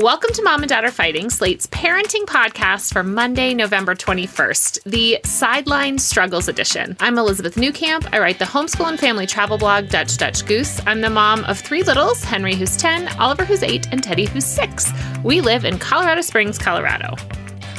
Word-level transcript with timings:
Welcome 0.00 0.32
to 0.34 0.44
Mom 0.44 0.62
and 0.62 0.68
Dad 0.68 0.84
Are 0.84 0.92
Fighting, 0.92 1.28
Slate's 1.28 1.66
parenting 1.66 2.24
podcast 2.24 2.92
for 2.92 3.02
Monday, 3.02 3.52
November 3.52 3.96
21st, 3.96 4.84
the 4.84 5.18
Sideline 5.24 5.98
Struggles 5.98 6.46
edition. 6.46 6.96
I'm 7.00 7.18
Elizabeth 7.18 7.56
Newcamp. 7.56 8.08
I 8.12 8.20
write 8.20 8.38
the 8.38 8.44
homeschool 8.44 8.88
and 8.88 9.00
family 9.00 9.26
travel 9.26 9.58
blog 9.58 9.88
Dutch 9.88 10.16
Dutch 10.16 10.46
Goose. 10.46 10.80
I'm 10.86 11.00
the 11.00 11.10
mom 11.10 11.42
of 11.46 11.58
three 11.58 11.82
littles 11.82 12.22
Henry, 12.22 12.54
who's 12.54 12.76
10, 12.76 13.08
Oliver, 13.18 13.44
who's 13.44 13.64
8, 13.64 13.88
and 13.90 14.00
Teddy, 14.00 14.26
who's 14.26 14.44
6. 14.44 14.92
We 15.24 15.40
live 15.40 15.64
in 15.64 15.80
Colorado 15.80 16.20
Springs, 16.20 16.58
Colorado. 16.58 17.16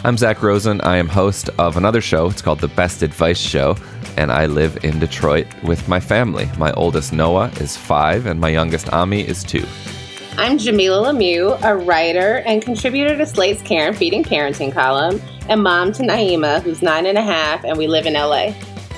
I'm 0.03 0.17
Zach 0.17 0.43
Rosen. 0.43 0.81
I 0.81 0.97
am 0.97 1.07
host 1.07 1.49
of 1.57 1.77
another 1.77 2.01
show. 2.01 2.27
It's 2.27 2.41
called 2.41 2.59
The 2.59 2.67
Best 2.67 3.01
Advice 3.01 3.39
Show, 3.39 3.77
and 4.17 4.29
I 4.29 4.45
live 4.45 4.83
in 4.83 4.99
Detroit 4.99 5.47
with 5.63 5.87
my 5.87 6.01
family. 6.01 6.49
My 6.57 6.73
oldest 6.73 7.13
Noah 7.13 7.49
is 7.61 7.77
five, 7.77 8.25
and 8.25 8.41
my 8.41 8.49
youngest 8.49 8.91
Ami 8.91 9.25
is 9.25 9.41
two. 9.41 9.65
I'm 10.39 10.57
Jamilah 10.57 11.11
Lemieux, 11.11 11.61
a 11.63 11.75
writer 11.75 12.37
and 12.45 12.61
contributor 12.61 13.17
to 13.17 13.25
Slate's 13.25 13.61
Care 13.61 13.89
and 13.89 13.97
Feeding 13.97 14.23
Parenting 14.23 14.71
column, 14.71 15.21
and 15.49 15.61
mom 15.61 15.91
to 15.91 16.01
Naima, 16.01 16.61
who's 16.61 16.81
nine 16.81 17.05
and 17.07 17.17
a 17.17 17.21
half, 17.21 17.65
and 17.65 17.77
we 17.77 17.87
live 17.87 18.05
in 18.05 18.13
LA. 18.13 18.53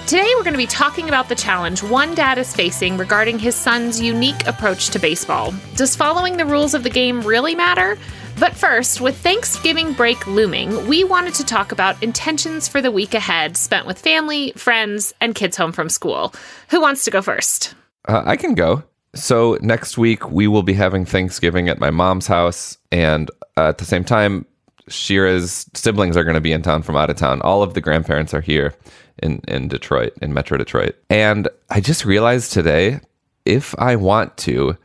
Today, 0.06 0.32
we're 0.36 0.44
going 0.44 0.54
to 0.54 0.60
be 0.60 0.68
talking 0.68 1.08
about 1.08 1.30
the 1.30 1.36
challenge 1.36 1.82
one 1.82 2.14
dad 2.14 2.38
is 2.38 2.56
facing 2.56 2.96
regarding 2.96 3.40
his 3.40 3.56
son's 3.56 4.00
unique 4.00 4.46
approach 4.46 4.92
to 4.92 5.00
baseball. 5.00 5.52
Does 5.76 5.96
following 5.96 6.38
the 6.38 6.46
rules 6.46 6.76
of 6.76 6.84
the 6.84 6.92
game 6.92 7.22
really 7.22 7.56
matter? 7.56 7.98
But 8.40 8.54
first, 8.54 9.02
with 9.02 9.18
Thanksgiving 9.18 9.94
break 9.94 10.28
looming, 10.28 10.88
we 10.88 11.04
wanted 11.04 11.34
to 11.34 11.44
talk 11.44 11.72
about 11.72 12.04
intentions 12.04 12.68
for 12.68 12.84
the 12.84 12.92
week 12.92 13.16
ahead 13.16 13.58
spent 13.58 13.88
with 13.88 13.98
family, 13.98 14.52
friends, 14.52 15.12
and 15.20 15.34
kids 15.34 15.58
home 15.58 15.72
from 15.72 15.90
school. 15.90 16.36
Who 16.70 16.80
wants 16.80 17.04
to 17.06 17.12
go 17.12 17.24
first? 17.24 17.74
Uh, 18.08 18.22
I 18.24 18.38
can 18.38 18.54
go. 18.54 18.84
So 19.14 19.58
next 19.62 19.98
week 19.98 20.30
we 20.32 20.48
will 20.48 20.64
be 20.64 20.74
having 20.74 21.06
Thanksgiving 21.06 21.68
at 21.68 21.80
my 21.80 21.92
mom's 21.92 22.28
house, 22.28 22.78
and 22.92 23.30
uh, 23.58 23.70
at 23.70 23.78
the 23.78 23.86
same 23.86 24.04
time, 24.04 24.46
Shira's 24.88 25.70
siblings 25.74 26.18
are 26.18 26.24
going 26.24 26.36
to 26.36 26.42
be 26.42 26.54
in 26.54 26.62
town 26.62 26.82
from 26.82 26.96
out 26.96 27.10
of 27.10 27.18
town. 27.18 27.42
All 27.42 27.62
of 27.62 27.74
the 27.74 27.82
grandparents 27.82 28.34
are 28.34 28.42
here 28.42 28.74
in 29.22 29.42
in 29.48 29.68
Detroit, 29.68 30.14
in 30.22 30.34
Metro 30.34 30.58
Detroit, 30.58 30.96
and 31.10 31.50
I 31.70 31.82
just 31.82 32.06
realized 32.06 32.54
today, 32.54 33.02
if 33.46 33.78
I 33.78 33.96
want 33.98 34.38
to, 34.38 34.78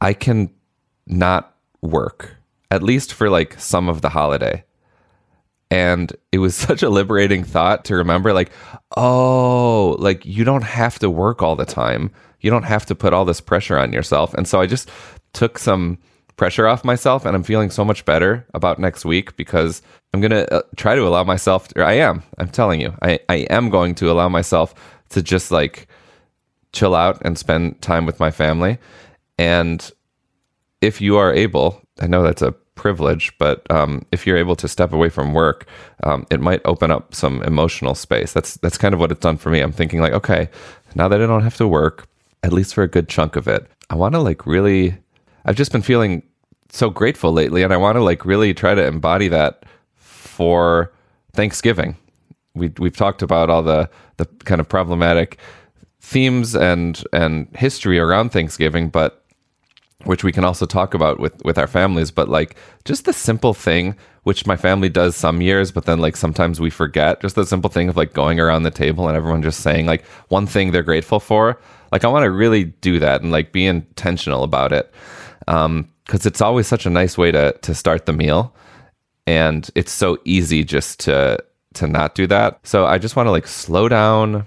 I 0.00 0.12
can 0.12 0.50
not 1.06 1.54
work 1.80 2.36
at 2.70 2.82
least 2.82 3.12
for 3.14 3.30
like 3.30 3.58
some 3.58 3.88
of 3.88 4.02
the 4.02 4.08
holiday. 4.08 4.64
And 5.70 6.12
it 6.32 6.38
was 6.38 6.54
such 6.68 6.82
a 6.82 6.90
liberating 6.90 7.44
thought 7.44 7.84
to 7.86 7.94
remember 7.94 8.32
like, 8.32 8.50
oh, 8.96 9.96
like 9.98 10.24
you 10.24 10.44
don't 10.44 10.64
have 10.64 10.98
to 11.00 11.10
work 11.10 11.42
all 11.42 11.56
the 11.56 11.66
time 11.66 12.10
you 12.40 12.50
don't 12.50 12.64
have 12.64 12.86
to 12.86 12.94
put 12.94 13.12
all 13.12 13.24
this 13.24 13.40
pressure 13.40 13.78
on 13.78 13.92
yourself. 13.92 14.34
And 14.34 14.46
so 14.46 14.60
I 14.60 14.66
just 14.66 14.90
took 15.32 15.58
some 15.58 15.98
pressure 16.38 16.66
off 16.68 16.84
myself 16.84 17.26
and 17.26 17.36
I'm 17.36 17.42
feeling 17.42 17.68
so 17.68 17.84
much 17.84 18.04
better 18.04 18.46
about 18.54 18.78
next 18.78 19.04
week 19.04 19.36
because 19.36 19.82
I'm 20.14 20.20
going 20.20 20.30
to 20.30 20.54
uh, 20.54 20.62
try 20.76 20.94
to 20.94 21.06
allow 21.06 21.24
myself 21.24 21.68
or 21.76 21.82
I 21.82 21.94
am 21.94 22.22
I'm 22.38 22.48
telling 22.48 22.80
you 22.80 22.94
I 23.02 23.18
I 23.28 23.36
am 23.50 23.68
going 23.68 23.94
to 23.96 24.10
allow 24.10 24.28
myself 24.28 24.72
to 25.10 25.20
just 25.20 25.50
like 25.50 25.88
chill 26.72 26.94
out 26.94 27.20
and 27.22 27.36
spend 27.36 27.82
time 27.82 28.06
with 28.06 28.20
my 28.20 28.30
family. 28.30 28.78
And 29.36 29.90
if 30.80 31.00
you 31.00 31.16
are 31.16 31.34
able 31.34 31.82
I 32.00 32.06
know 32.06 32.22
that's 32.22 32.42
a 32.42 32.52
privilege 32.76 33.36
but 33.38 33.68
um, 33.72 34.06
if 34.12 34.24
you're 34.24 34.36
able 34.36 34.54
to 34.54 34.68
step 34.68 34.92
away 34.92 35.08
from 35.08 35.34
work 35.34 35.66
um, 36.04 36.24
it 36.30 36.40
might 36.40 36.60
open 36.64 36.92
up 36.92 37.16
some 37.16 37.42
emotional 37.42 37.96
space. 37.96 38.32
That's 38.32 38.54
that's 38.58 38.78
kind 38.78 38.94
of 38.94 39.00
what 39.00 39.10
it's 39.10 39.20
done 39.20 39.38
for 39.38 39.50
me. 39.50 39.58
I'm 39.60 39.72
thinking 39.72 40.00
like 40.00 40.12
okay 40.12 40.48
now 40.94 41.08
that 41.08 41.20
I 41.20 41.26
don't 41.26 41.42
have 41.42 41.56
to 41.56 41.66
work 41.66 42.06
at 42.42 42.52
least 42.52 42.74
for 42.74 42.82
a 42.82 42.88
good 42.88 43.08
chunk 43.08 43.36
of 43.36 43.48
it. 43.48 43.66
I 43.90 43.94
want 43.94 44.14
to 44.14 44.20
like 44.20 44.46
really, 44.46 44.96
I've 45.44 45.56
just 45.56 45.72
been 45.72 45.82
feeling 45.82 46.22
so 46.70 46.90
grateful 46.90 47.32
lately, 47.32 47.62
and 47.62 47.72
I 47.72 47.76
want 47.76 47.96
to 47.96 48.02
like 48.02 48.24
really 48.24 48.54
try 48.54 48.74
to 48.74 48.84
embody 48.86 49.28
that 49.28 49.64
for 49.96 50.92
Thanksgiving. 51.32 51.96
We 52.54 52.72
we've 52.78 52.96
talked 52.96 53.22
about 53.22 53.50
all 53.50 53.62
the 53.62 53.88
the 54.16 54.26
kind 54.44 54.60
of 54.60 54.68
problematic 54.68 55.38
themes 56.00 56.54
and 56.54 57.02
and 57.12 57.48
history 57.56 57.98
around 57.98 58.30
Thanksgiving, 58.30 58.88
but 58.88 59.24
which 60.04 60.22
we 60.22 60.32
can 60.32 60.44
also 60.44 60.64
talk 60.64 60.94
about 60.94 61.18
with 61.18 61.44
with 61.44 61.58
our 61.58 61.66
families 61.66 62.10
but 62.10 62.28
like 62.28 62.56
just 62.84 63.04
the 63.04 63.12
simple 63.12 63.52
thing 63.52 63.96
which 64.22 64.46
my 64.46 64.56
family 64.56 64.88
does 64.88 65.16
some 65.16 65.42
years 65.42 65.72
but 65.72 65.86
then 65.86 65.98
like 65.98 66.16
sometimes 66.16 66.60
we 66.60 66.70
forget 66.70 67.20
just 67.20 67.34
the 67.34 67.44
simple 67.44 67.68
thing 67.68 67.88
of 67.88 67.96
like 67.96 68.12
going 68.12 68.38
around 68.38 68.62
the 68.62 68.70
table 68.70 69.08
and 69.08 69.16
everyone 69.16 69.42
just 69.42 69.60
saying 69.60 69.86
like 69.86 70.04
one 70.28 70.46
thing 70.46 70.70
they're 70.70 70.82
grateful 70.84 71.18
for 71.18 71.58
like 71.92 72.04
I 72.04 72.08
want 72.08 72.24
to 72.24 72.30
really 72.30 72.64
do 72.64 72.98
that 72.98 73.22
and 73.22 73.30
like 73.30 73.52
be 73.52 73.66
intentional 73.66 74.42
about 74.42 74.72
it. 74.72 74.92
Um, 75.46 75.88
cuz 76.06 76.26
it's 76.26 76.40
always 76.40 76.66
such 76.66 76.86
a 76.86 76.90
nice 76.90 77.16
way 77.18 77.30
to 77.32 77.52
to 77.52 77.74
start 77.74 78.06
the 78.06 78.12
meal 78.12 78.54
and 79.26 79.70
it's 79.74 79.92
so 79.92 80.18
easy 80.24 80.64
just 80.64 81.00
to 81.00 81.38
to 81.74 81.86
not 81.86 82.14
do 82.14 82.26
that. 82.26 82.58
So 82.66 82.86
I 82.86 82.96
just 82.96 83.14
want 83.14 83.26
to 83.26 83.30
like 83.30 83.46
slow 83.46 83.88
down 83.88 84.46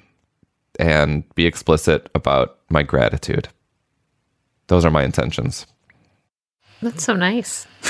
and 0.80 1.24
be 1.36 1.46
explicit 1.46 2.10
about 2.16 2.58
my 2.70 2.82
gratitude. 2.82 3.48
Those 4.68 4.84
are 4.84 4.90
my 4.90 5.04
intentions. 5.04 5.68
That's 6.82 7.04
so 7.04 7.16
nice. 7.16 7.68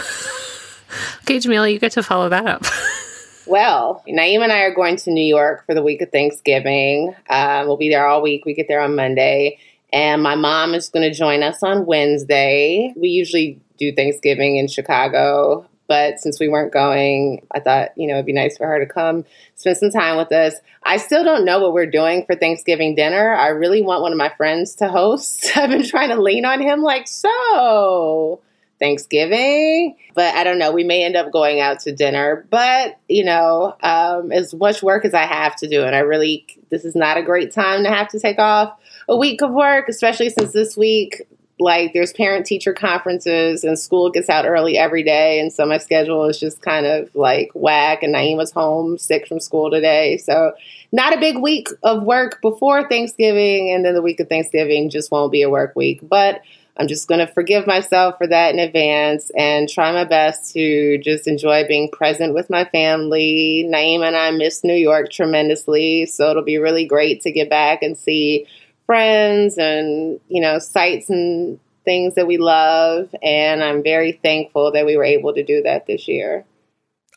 okay, 1.24 1.38
Jamilah, 1.38 1.72
you 1.72 1.80
get 1.80 1.94
to 1.94 2.04
follow 2.04 2.28
that 2.28 2.46
up. 2.46 2.66
Well, 3.46 4.04
Naima 4.08 4.44
and 4.44 4.52
I 4.52 4.62
are 4.62 4.74
going 4.74 4.98
to 4.98 5.12
New 5.12 5.26
York 5.26 5.66
for 5.66 5.74
the 5.74 5.82
week 5.82 6.02
of 6.02 6.12
Thanksgiving. 6.12 7.16
Um, 7.30 7.68
we'll 7.68 7.78
be 7.78 7.90
there 7.90 8.06
all 8.06 8.22
week. 8.22 8.46
We 8.46 8.54
get 8.54 8.68
there 8.68 8.82
on 8.82 8.96
Monday. 8.96 9.58
And 9.92 10.22
my 10.24 10.36
mom 10.36 10.74
is 10.74 10.90
going 10.90 11.10
to 11.10 11.18
join 11.18 11.44
us 11.44 11.64
on 11.64 11.86
Wednesday. 11.86 12.94
We 12.96 13.10
usually 13.10 13.60
do 13.78 13.92
Thanksgiving 13.92 14.58
in 14.58 14.68
Chicago, 14.68 15.68
but 15.88 16.20
since 16.20 16.40
we 16.40 16.48
weren't 16.48 16.72
going, 16.72 17.46
I 17.54 17.60
thought, 17.60 17.98
you 17.98 18.08
know, 18.08 18.14
it'd 18.14 18.26
be 18.26 18.32
nice 18.32 18.58
for 18.58 18.68
her 18.68 18.80
to 18.80 18.86
come 18.86 19.26
spend 19.56 19.78
some 19.78 19.92
time 19.92 20.18
with 20.18 20.32
us. 20.32 20.56
I 20.84 20.98
still 20.98 21.24
don't 21.24 21.44
know 21.44 21.60
what 21.60 21.74
we're 21.74 21.90
doing 21.90 22.26
for 22.26 22.36
Thanksgiving 22.36 22.96
dinner. 22.96 23.34
I 23.34 23.48
really 23.48 23.82
want 23.82 24.02
one 24.02 24.12
of 24.12 24.18
my 24.18 24.30
friends 24.30 24.76
to 24.76 24.88
host. 24.88 25.52
I've 25.58 25.70
been 25.70 25.86
trying 25.86 26.10
to 26.10 26.22
lean 26.22 26.46
on 26.46 26.62
him, 26.62 26.82
like, 26.82 27.08
so 27.08 28.40
Thanksgiving. 28.82 29.96
But 30.16 30.36
I 30.36 30.44
don't 30.44 30.58
know. 30.58 30.74
We 30.74 30.84
may 30.84 31.06
end 31.06 31.16
up 31.16 31.32
going 31.32 31.62
out 31.62 31.80
to 31.82 31.94
dinner. 31.94 32.46
But, 32.50 33.00
you 33.08 33.24
know, 33.24 33.76
um, 33.82 34.32
as 34.32 34.54
much 34.54 34.84
work 34.84 35.06
as 35.06 35.14
I 35.14 35.26
have 35.26 35.56
to 35.58 35.70
do, 35.70 35.84
and 35.84 35.96
I 35.96 36.00
really, 36.00 36.46
this 36.70 36.84
is 36.84 36.96
not 36.96 37.16
a 37.16 37.24
great 37.24 37.54
time 37.54 37.84
to 37.84 37.90
have 37.90 38.10
to 38.10 38.20
take 38.20 38.40
off 38.40 38.78
a 39.08 39.16
week 39.16 39.42
of 39.42 39.52
work, 39.52 39.88
especially 39.88 40.30
since 40.32 40.52
this 40.52 40.76
week, 40.76 41.22
like, 41.60 41.94
there's 41.94 42.12
parent 42.12 42.48
teacher 42.48 42.74
conferences 42.74 43.64
and 43.64 43.78
school 43.78 44.10
gets 44.10 44.30
out 44.30 44.48
early 44.48 44.80
every 44.80 45.04
day. 45.04 45.40
And 45.40 45.54
so 45.54 45.64
my 45.64 45.78
schedule 45.78 46.26
is 46.26 46.40
just 46.40 46.60
kind 46.64 46.88
of 46.88 47.14
like 47.14 47.52
whack. 47.54 48.02
And 48.02 48.14
Naima's 48.14 48.52
home 48.52 48.98
sick 48.98 49.28
from 49.28 49.40
school 49.40 49.70
today. 49.70 50.18
So, 50.18 50.54
not 50.92 51.16
a 51.16 51.20
big 51.20 51.38
week 51.38 51.68
of 51.84 52.02
work 52.02 52.42
before 52.42 52.90
Thanksgiving. 52.90 53.72
And 53.72 53.86
then 53.86 53.94
the 53.94 54.02
week 54.02 54.20
of 54.20 54.28
Thanksgiving 54.28 54.90
just 54.90 55.12
won't 55.12 55.32
be 55.32 55.44
a 55.44 55.52
work 55.52 55.76
week. 55.76 56.00
But 56.02 56.42
I'm 56.78 56.88
just 56.88 57.08
going 57.08 57.20
to 57.20 57.32
forgive 57.32 57.68
myself 57.68 58.18
for 58.18 58.28
that 58.28 58.54
in 58.54 58.60
advance 58.60 59.30
and 59.38 59.68
try 59.68 59.92
my 59.92 60.06
best 60.06 60.54
to 60.54 60.98
just 61.00 61.28
enjoy 61.28 61.68
being 61.68 61.90
present 61.92 62.34
with 62.34 62.50
my 62.50 62.66
family. 62.66 63.68
Naima 63.72 64.08
and 64.08 64.16
I 64.16 64.32
miss 64.32 64.64
New 64.64 64.76
York 64.76 65.12
tremendously, 65.12 66.06
so 66.06 66.32
it'll 66.32 66.44
be 66.44 66.58
really 66.58 66.86
great 66.86 67.22
to 67.22 67.32
get 67.32 67.50
back 67.50 67.84
and 67.84 67.98
see 67.98 68.48
friends 68.86 69.58
and, 69.58 70.20
you 70.30 70.42
know, 70.42 70.60
sights 70.60 71.10
and 71.10 71.60
things 71.84 72.16
that 72.16 72.28
we 72.28 72.38
love. 72.38 73.14
And 73.22 73.64
I'm 73.64 73.84
very 73.84 74.14
thankful 74.14 74.72
that 74.72 74.86
we 74.86 74.96
were 74.96 75.04
able 75.04 75.34
to 75.34 75.44
do 75.44 75.62
that 75.64 75.88
this 75.88 76.08
year. 76.08 76.46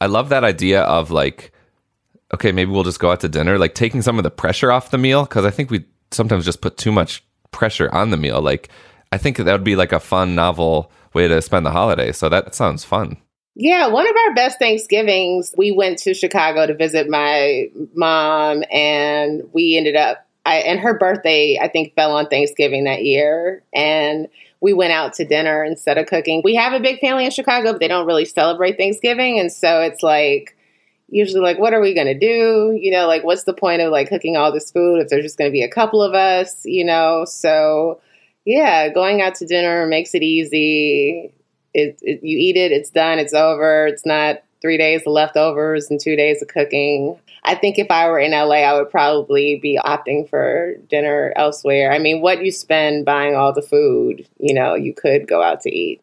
I 0.00 0.06
love 0.06 0.30
that 0.30 0.44
idea 0.44 0.82
of 0.82 1.10
like, 1.10 1.52
okay, 2.32 2.50
maybe 2.50 2.72
we'll 2.72 2.82
just 2.82 3.00
go 3.00 3.12
out 3.12 3.20
to 3.20 3.28
dinner, 3.28 3.56
like 3.58 3.74
taking 3.74 4.02
some 4.02 4.18
of 4.18 4.24
the 4.24 4.30
pressure 4.30 4.72
off 4.72 4.90
the 4.90 4.98
meal. 4.98 5.24
Cause 5.26 5.44
I 5.44 5.50
think 5.50 5.70
we 5.70 5.84
sometimes 6.10 6.44
just 6.44 6.60
put 6.60 6.76
too 6.76 6.90
much 6.90 7.24
pressure 7.52 7.88
on 7.92 8.10
the 8.10 8.16
meal. 8.16 8.42
Like, 8.42 8.68
I 9.14 9.18
think 9.18 9.36
that 9.36 9.52
would 9.52 9.62
be 9.62 9.76
like 9.76 9.92
a 9.92 10.00
fun, 10.00 10.34
novel 10.34 10.90
way 11.12 11.28
to 11.28 11.40
spend 11.40 11.64
the 11.64 11.70
holiday. 11.70 12.10
So 12.10 12.28
that 12.28 12.52
sounds 12.52 12.84
fun. 12.84 13.16
Yeah, 13.54 13.86
one 13.86 14.08
of 14.08 14.16
our 14.16 14.34
best 14.34 14.58
Thanksgivings, 14.58 15.54
we 15.56 15.70
went 15.70 15.98
to 16.00 16.14
Chicago 16.14 16.66
to 16.66 16.74
visit 16.74 17.08
my 17.08 17.70
mom, 17.94 18.64
and 18.72 19.42
we 19.52 19.76
ended 19.76 19.94
up, 19.94 20.26
I, 20.44 20.56
and 20.56 20.80
her 20.80 20.98
birthday, 20.98 21.60
I 21.62 21.68
think, 21.68 21.94
fell 21.94 22.16
on 22.16 22.26
Thanksgiving 22.26 22.84
that 22.84 23.04
year. 23.04 23.62
And 23.72 24.26
we 24.60 24.72
went 24.72 24.92
out 24.92 25.12
to 25.14 25.24
dinner 25.24 25.62
instead 25.62 25.96
of 25.96 26.06
cooking. 26.06 26.42
We 26.42 26.56
have 26.56 26.72
a 26.72 26.80
big 26.80 26.98
family 26.98 27.24
in 27.24 27.30
Chicago, 27.30 27.70
but 27.70 27.80
they 27.80 27.86
don't 27.86 28.08
really 28.08 28.24
celebrate 28.24 28.76
Thanksgiving. 28.76 29.38
And 29.38 29.52
so 29.52 29.80
it's 29.82 30.02
like, 30.02 30.56
usually 31.08 31.40
like, 31.40 31.60
what 31.60 31.72
are 31.72 31.80
we 31.80 31.94
going 31.94 32.08
to 32.08 32.18
do? 32.18 32.76
You 32.76 32.90
know, 32.90 33.06
like, 33.06 33.22
what's 33.22 33.44
the 33.44 33.54
point 33.54 33.80
of 33.80 33.92
like 33.92 34.08
cooking 34.08 34.36
all 34.36 34.50
this 34.50 34.72
food 34.72 34.98
if 35.00 35.08
there's 35.08 35.22
just 35.22 35.38
going 35.38 35.48
to 35.48 35.52
be 35.52 35.62
a 35.62 35.70
couple 35.70 36.02
of 36.02 36.14
us, 36.14 36.64
you 36.64 36.84
know? 36.84 37.24
So, 37.24 38.00
yeah, 38.44 38.88
going 38.88 39.22
out 39.22 39.36
to 39.36 39.46
dinner 39.46 39.86
makes 39.86 40.14
it 40.14 40.22
easy. 40.22 41.32
It, 41.72 41.98
it, 42.02 42.20
you 42.22 42.38
eat 42.38 42.56
it, 42.56 42.72
it's 42.72 42.90
done, 42.90 43.18
it's 43.18 43.34
over. 43.34 43.86
It's 43.86 44.06
not 44.06 44.42
three 44.60 44.78
days 44.78 45.02
of 45.02 45.12
leftovers 45.12 45.90
and 45.90 46.00
two 46.00 46.16
days 46.16 46.40
of 46.40 46.48
cooking. 46.48 47.18
I 47.44 47.54
think 47.54 47.78
if 47.78 47.90
I 47.90 48.08
were 48.08 48.18
in 48.18 48.32
LA, 48.32 48.62
I 48.62 48.74
would 48.74 48.90
probably 48.90 49.58
be 49.60 49.78
opting 49.84 50.28
for 50.28 50.74
dinner 50.88 51.32
elsewhere. 51.36 51.92
I 51.92 51.98
mean, 51.98 52.22
what 52.22 52.42
you 52.42 52.50
spend 52.50 53.04
buying 53.04 53.34
all 53.34 53.52
the 53.52 53.60
food, 53.60 54.26
you 54.38 54.54
know, 54.54 54.74
you 54.74 54.94
could 54.94 55.28
go 55.28 55.42
out 55.42 55.60
to 55.62 55.70
eat. 55.70 56.00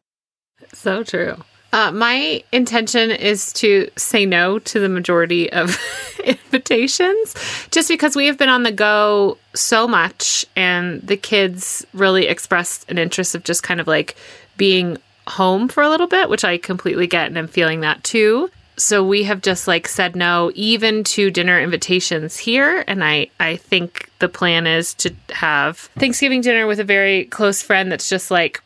So 0.74 1.04
true. 1.04 1.38
Uh, 1.74 1.92
my 1.92 2.44
intention 2.52 3.12
is 3.12 3.54
to 3.54 3.90
say 3.96 4.26
no 4.26 4.60
to 4.60 4.80
the 4.80 4.90
majority 4.90 5.52
of 5.54 5.78
invitations 6.26 7.34
just 7.72 7.88
because 7.88 8.16
we 8.16 8.26
have 8.26 8.38
been 8.38 8.50
on 8.50 8.64
the 8.64 8.72
go 8.72 9.38
so 9.54 9.88
much 9.88 10.46
and 10.56 11.02
the 11.02 11.16
kids 11.16 11.86
really 11.94 12.28
expressed 12.28 12.90
an 12.90 12.98
interest 12.98 13.36
of 13.36 13.44
just 13.44 13.64
kind 13.64 13.80
of 13.80 13.88
like 13.88 14.16
being 14.58 14.98
home 15.28 15.68
for 15.68 15.82
a 15.82 15.90
little 15.90 16.08
bit, 16.08 16.30
which 16.30 16.44
I 16.44 16.58
completely 16.58 17.08
get 17.08 17.28
and 17.28 17.38
I'm 17.38 17.48
feeling 17.48 17.82
that 17.82 18.04
too. 18.04 18.50
So 18.78 19.06
we 19.06 19.24
have 19.24 19.42
just 19.42 19.68
like 19.68 19.88
said 19.88 20.16
no 20.16 20.52
even 20.56 21.04
to 21.06 21.32
dinner 21.32 21.60
invitations 21.60 22.38
here 22.38 22.84
and 22.88 23.04
I 23.04 23.30
I 23.40 23.56
think 23.58 24.10
the 24.20 24.30
plan 24.30 24.68
is 24.68 24.94
to 24.96 25.14
have 25.30 25.78
Thanksgiving 25.98 26.42
dinner 26.42 26.68
with 26.68 26.80
a 26.80 26.84
very 26.84 27.26
close 27.26 27.62
friend 27.62 27.92
that's 27.92 28.10
just 28.10 28.32
like 28.32 28.62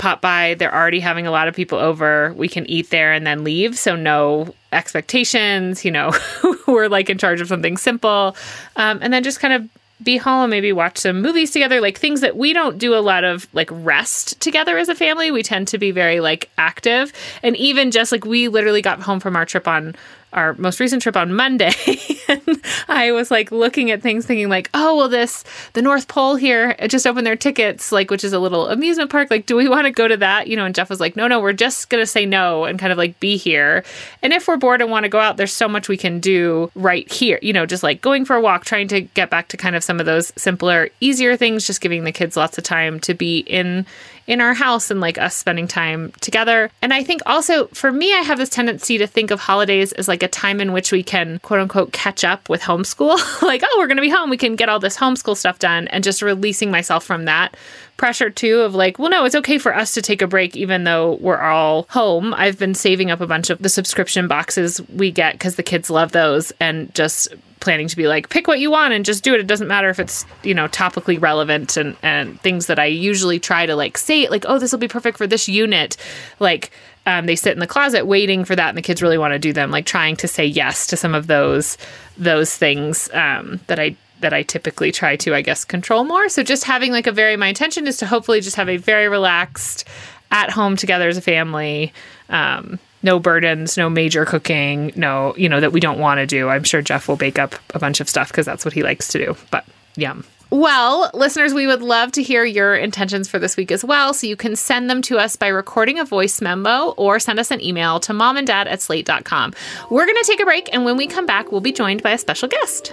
pop 0.00 0.20
by. 0.20 0.54
They're 0.54 0.74
already 0.74 0.98
having 0.98 1.26
a 1.26 1.30
lot 1.30 1.46
of 1.46 1.54
people 1.54 1.78
over. 1.78 2.32
We 2.36 2.48
can 2.48 2.68
eat 2.68 2.90
there 2.90 3.12
and 3.12 3.26
then 3.26 3.44
leave. 3.44 3.78
So 3.78 3.94
no 3.94 4.54
expectations, 4.72 5.84
you 5.84 5.90
know, 5.90 6.12
we're 6.66 6.88
like 6.88 7.10
in 7.10 7.18
charge 7.18 7.40
of 7.40 7.48
something 7.48 7.76
simple. 7.76 8.34
Um, 8.76 8.98
and 9.02 9.12
then 9.12 9.22
just 9.22 9.40
kind 9.40 9.54
of 9.54 9.68
be 10.02 10.16
home 10.16 10.48
maybe 10.48 10.72
watch 10.72 10.96
some 10.96 11.20
movies 11.20 11.50
together, 11.50 11.80
like 11.80 11.98
things 11.98 12.22
that 12.22 12.34
we 12.36 12.54
don't 12.54 12.78
do 12.78 12.94
a 12.94 13.00
lot 13.00 13.22
of 13.22 13.46
like 13.52 13.68
rest 13.70 14.40
together 14.40 14.78
as 14.78 14.88
a 14.88 14.94
family. 14.94 15.30
We 15.30 15.42
tend 15.42 15.68
to 15.68 15.78
be 15.78 15.90
very 15.90 16.20
like 16.20 16.48
active. 16.56 17.12
And 17.42 17.54
even 17.56 17.90
just 17.90 18.10
like 18.10 18.24
we 18.24 18.48
literally 18.48 18.82
got 18.82 19.02
home 19.02 19.20
from 19.20 19.36
our 19.36 19.44
trip 19.44 19.68
on 19.68 19.94
our 20.32 20.54
most 20.54 20.80
recent 20.80 21.02
trip 21.02 21.16
on 21.16 21.34
Monday, 21.34 21.72
and 22.28 22.62
I 22.88 23.12
was 23.12 23.30
like 23.30 23.50
looking 23.50 23.90
at 23.90 24.02
things, 24.02 24.26
thinking 24.26 24.48
like, 24.48 24.70
oh, 24.74 24.96
well, 24.96 25.08
this 25.08 25.44
the 25.72 25.82
North 25.82 26.08
Pole 26.08 26.36
here 26.36 26.74
just 26.88 27.06
opened 27.06 27.26
their 27.26 27.36
tickets, 27.36 27.92
like 27.92 28.10
which 28.10 28.24
is 28.24 28.32
a 28.32 28.38
little 28.38 28.68
amusement 28.68 29.10
park. 29.10 29.30
Like, 29.30 29.46
do 29.46 29.56
we 29.56 29.68
want 29.68 29.86
to 29.86 29.90
go 29.90 30.08
to 30.08 30.16
that? 30.18 30.48
You 30.48 30.56
know, 30.56 30.64
and 30.64 30.74
Jeff 30.74 30.90
was 30.90 31.00
like, 31.00 31.16
no, 31.16 31.26
no, 31.28 31.40
we're 31.40 31.52
just 31.52 31.88
gonna 31.88 32.06
say 32.06 32.26
no 32.26 32.64
and 32.64 32.78
kind 32.78 32.92
of 32.92 32.98
like 32.98 33.18
be 33.20 33.36
here. 33.36 33.84
And 34.22 34.32
if 34.32 34.48
we're 34.48 34.56
bored 34.56 34.80
and 34.80 34.90
want 34.90 35.04
to 35.04 35.08
go 35.08 35.20
out, 35.20 35.36
there's 35.36 35.52
so 35.52 35.68
much 35.68 35.88
we 35.88 35.96
can 35.96 36.20
do 36.20 36.70
right 36.74 37.10
here. 37.10 37.38
You 37.42 37.52
know, 37.52 37.66
just 37.66 37.82
like 37.82 38.00
going 38.00 38.24
for 38.24 38.36
a 38.36 38.40
walk, 38.40 38.64
trying 38.64 38.88
to 38.88 39.00
get 39.00 39.30
back 39.30 39.48
to 39.48 39.56
kind 39.56 39.76
of 39.76 39.84
some 39.84 40.00
of 40.00 40.06
those 40.06 40.32
simpler, 40.36 40.88
easier 41.00 41.36
things, 41.36 41.66
just 41.66 41.80
giving 41.80 42.04
the 42.04 42.12
kids 42.12 42.36
lots 42.36 42.58
of 42.58 42.64
time 42.64 43.00
to 43.00 43.14
be 43.14 43.40
in 43.40 43.86
in 44.30 44.40
our 44.40 44.54
house 44.54 44.92
and 44.92 45.00
like 45.00 45.18
us 45.18 45.34
spending 45.34 45.66
time 45.66 46.12
together. 46.20 46.70
And 46.82 46.94
I 46.94 47.02
think 47.02 47.20
also 47.26 47.66
for 47.68 47.90
me, 47.90 48.14
I 48.14 48.20
have 48.20 48.38
this 48.38 48.48
tendency 48.48 48.96
to 48.96 49.06
think 49.08 49.32
of 49.32 49.40
holidays 49.40 49.90
as 49.94 50.06
like 50.06 50.22
a 50.22 50.28
time 50.28 50.60
in 50.60 50.72
which 50.72 50.92
we 50.92 51.02
can 51.02 51.40
quote 51.40 51.58
unquote 51.58 51.92
catch 51.92 52.22
up 52.22 52.48
with 52.48 52.62
homeschool. 52.62 53.42
like, 53.42 53.62
oh, 53.64 53.76
we're 53.76 53.88
going 53.88 53.96
to 53.96 54.02
be 54.02 54.08
home. 54.08 54.30
We 54.30 54.36
can 54.36 54.54
get 54.54 54.68
all 54.68 54.78
this 54.78 54.96
homeschool 54.96 55.36
stuff 55.36 55.58
done 55.58 55.88
and 55.88 56.04
just 56.04 56.22
releasing 56.22 56.70
myself 56.70 57.02
from 57.02 57.24
that 57.24 57.56
pressure 57.96 58.30
too 58.30 58.60
of 58.60 58.72
like, 58.72 59.00
well, 59.00 59.10
no, 59.10 59.24
it's 59.24 59.34
okay 59.34 59.58
for 59.58 59.74
us 59.74 59.92
to 59.94 60.00
take 60.00 60.22
a 60.22 60.28
break 60.28 60.54
even 60.54 60.84
though 60.84 61.14
we're 61.20 61.40
all 61.40 61.86
home. 61.90 62.32
I've 62.34 62.56
been 62.56 62.74
saving 62.76 63.10
up 63.10 63.20
a 63.20 63.26
bunch 63.26 63.50
of 63.50 63.58
the 63.58 63.68
subscription 63.68 64.28
boxes 64.28 64.80
we 64.90 65.10
get 65.10 65.32
because 65.32 65.56
the 65.56 65.64
kids 65.64 65.90
love 65.90 66.12
those 66.12 66.52
and 66.60 66.94
just 66.94 67.34
planning 67.60 67.88
to 67.88 67.96
be 67.96 68.08
like 68.08 68.28
pick 68.28 68.48
what 68.48 68.58
you 68.58 68.70
want 68.70 68.92
and 68.92 69.04
just 69.04 69.22
do 69.22 69.34
it 69.34 69.40
it 69.40 69.46
doesn't 69.46 69.68
matter 69.68 69.88
if 69.88 69.98
it's 69.98 70.24
you 70.42 70.54
know 70.54 70.66
topically 70.68 71.20
relevant 71.20 71.76
and 71.76 71.96
and 72.02 72.40
things 72.40 72.66
that 72.66 72.78
i 72.78 72.84
usually 72.84 73.38
try 73.38 73.66
to 73.66 73.76
like 73.76 73.96
say 73.96 74.28
like 74.28 74.44
oh 74.48 74.58
this 74.58 74.72
will 74.72 74.78
be 74.78 74.88
perfect 74.88 75.18
for 75.18 75.26
this 75.26 75.48
unit 75.48 75.96
like 76.38 76.70
um, 77.06 77.24
they 77.26 77.34
sit 77.34 77.54
in 77.54 77.60
the 77.60 77.66
closet 77.66 78.06
waiting 78.06 78.44
for 78.44 78.54
that 78.54 78.68
and 78.68 78.78
the 78.78 78.82
kids 78.82 79.02
really 79.02 79.18
want 79.18 79.32
to 79.32 79.38
do 79.38 79.52
them 79.52 79.70
like 79.70 79.86
trying 79.86 80.16
to 80.16 80.28
say 80.28 80.44
yes 80.44 80.86
to 80.86 80.96
some 80.96 81.14
of 81.14 81.26
those 81.26 81.78
those 82.18 82.56
things 82.56 83.10
um, 83.12 83.60
that 83.66 83.78
i 83.78 83.96
that 84.20 84.34
I 84.34 84.42
typically 84.42 84.92
try 84.92 85.16
to, 85.16 85.34
I 85.34 85.40
guess, 85.40 85.64
control 85.64 86.04
more. 86.04 86.28
So 86.28 86.42
just 86.42 86.64
having 86.64 86.92
like 86.92 87.06
a 87.06 87.10
very, 87.10 87.38
my 87.38 87.46
intention 87.46 87.86
is 87.86 87.96
to 87.96 88.06
hopefully 88.06 88.42
just 88.42 88.54
have 88.56 88.68
a 88.68 88.76
very 88.76 89.08
relaxed, 89.08 89.88
at 90.30 90.50
home 90.50 90.76
together 90.76 91.08
as 91.08 91.16
a 91.16 91.22
family. 91.22 91.92
Um, 92.28 92.78
no 93.02 93.18
burdens, 93.18 93.76
no 93.76 93.88
major 93.88 94.24
cooking, 94.24 94.92
no, 94.96 95.34
you 95.36 95.48
know, 95.48 95.60
that 95.60 95.72
we 95.72 95.80
don't 95.80 95.98
want 95.98 96.18
to 96.18 96.26
do. 96.26 96.48
I'm 96.48 96.64
sure 96.64 96.82
Jeff 96.82 97.08
will 97.08 97.16
bake 97.16 97.38
up 97.38 97.54
a 97.74 97.78
bunch 97.78 98.00
of 98.00 98.08
stuff 98.08 98.28
because 98.28 98.46
that's 98.46 98.64
what 98.64 98.74
he 98.74 98.82
likes 98.82 99.08
to 99.08 99.18
do. 99.18 99.36
But 99.50 99.64
yum. 99.96 100.24
Well, 100.50 101.12
listeners, 101.14 101.54
we 101.54 101.68
would 101.68 101.80
love 101.80 102.10
to 102.12 102.24
hear 102.24 102.44
your 102.44 102.74
intentions 102.74 103.28
for 103.28 103.38
this 103.38 103.56
week 103.56 103.70
as 103.70 103.84
well. 103.84 104.12
So 104.12 104.26
you 104.26 104.34
can 104.34 104.56
send 104.56 104.90
them 104.90 105.00
to 105.02 105.16
us 105.16 105.36
by 105.36 105.46
recording 105.46 106.00
a 106.00 106.04
voice 106.04 106.40
memo 106.40 106.90
or 106.96 107.20
send 107.20 107.38
us 107.38 107.52
an 107.52 107.60
email 107.60 108.00
to 108.00 108.12
mom 108.12 108.36
and 108.36 108.48
dad 108.48 108.66
at 108.66 108.82
slate.com. 108.82 109.54
We're 109.90 110.06
going 110.06 110.16
to 110.20 110.26
take 110.26 110.40
a 110.40 110.44
break. 110.44 110.68
And 110.72 110.84
when 110.84 110.96
we 110.96 111.06
come 111.06 111.24
back, 111.24 111.52
we'll 111.52 111.60
be 111.60 111.72
joined 111.72 112.02
by 112.02 112.10
a 112.10 112.18
special 112.18 112.48
guest. 112.48 112.92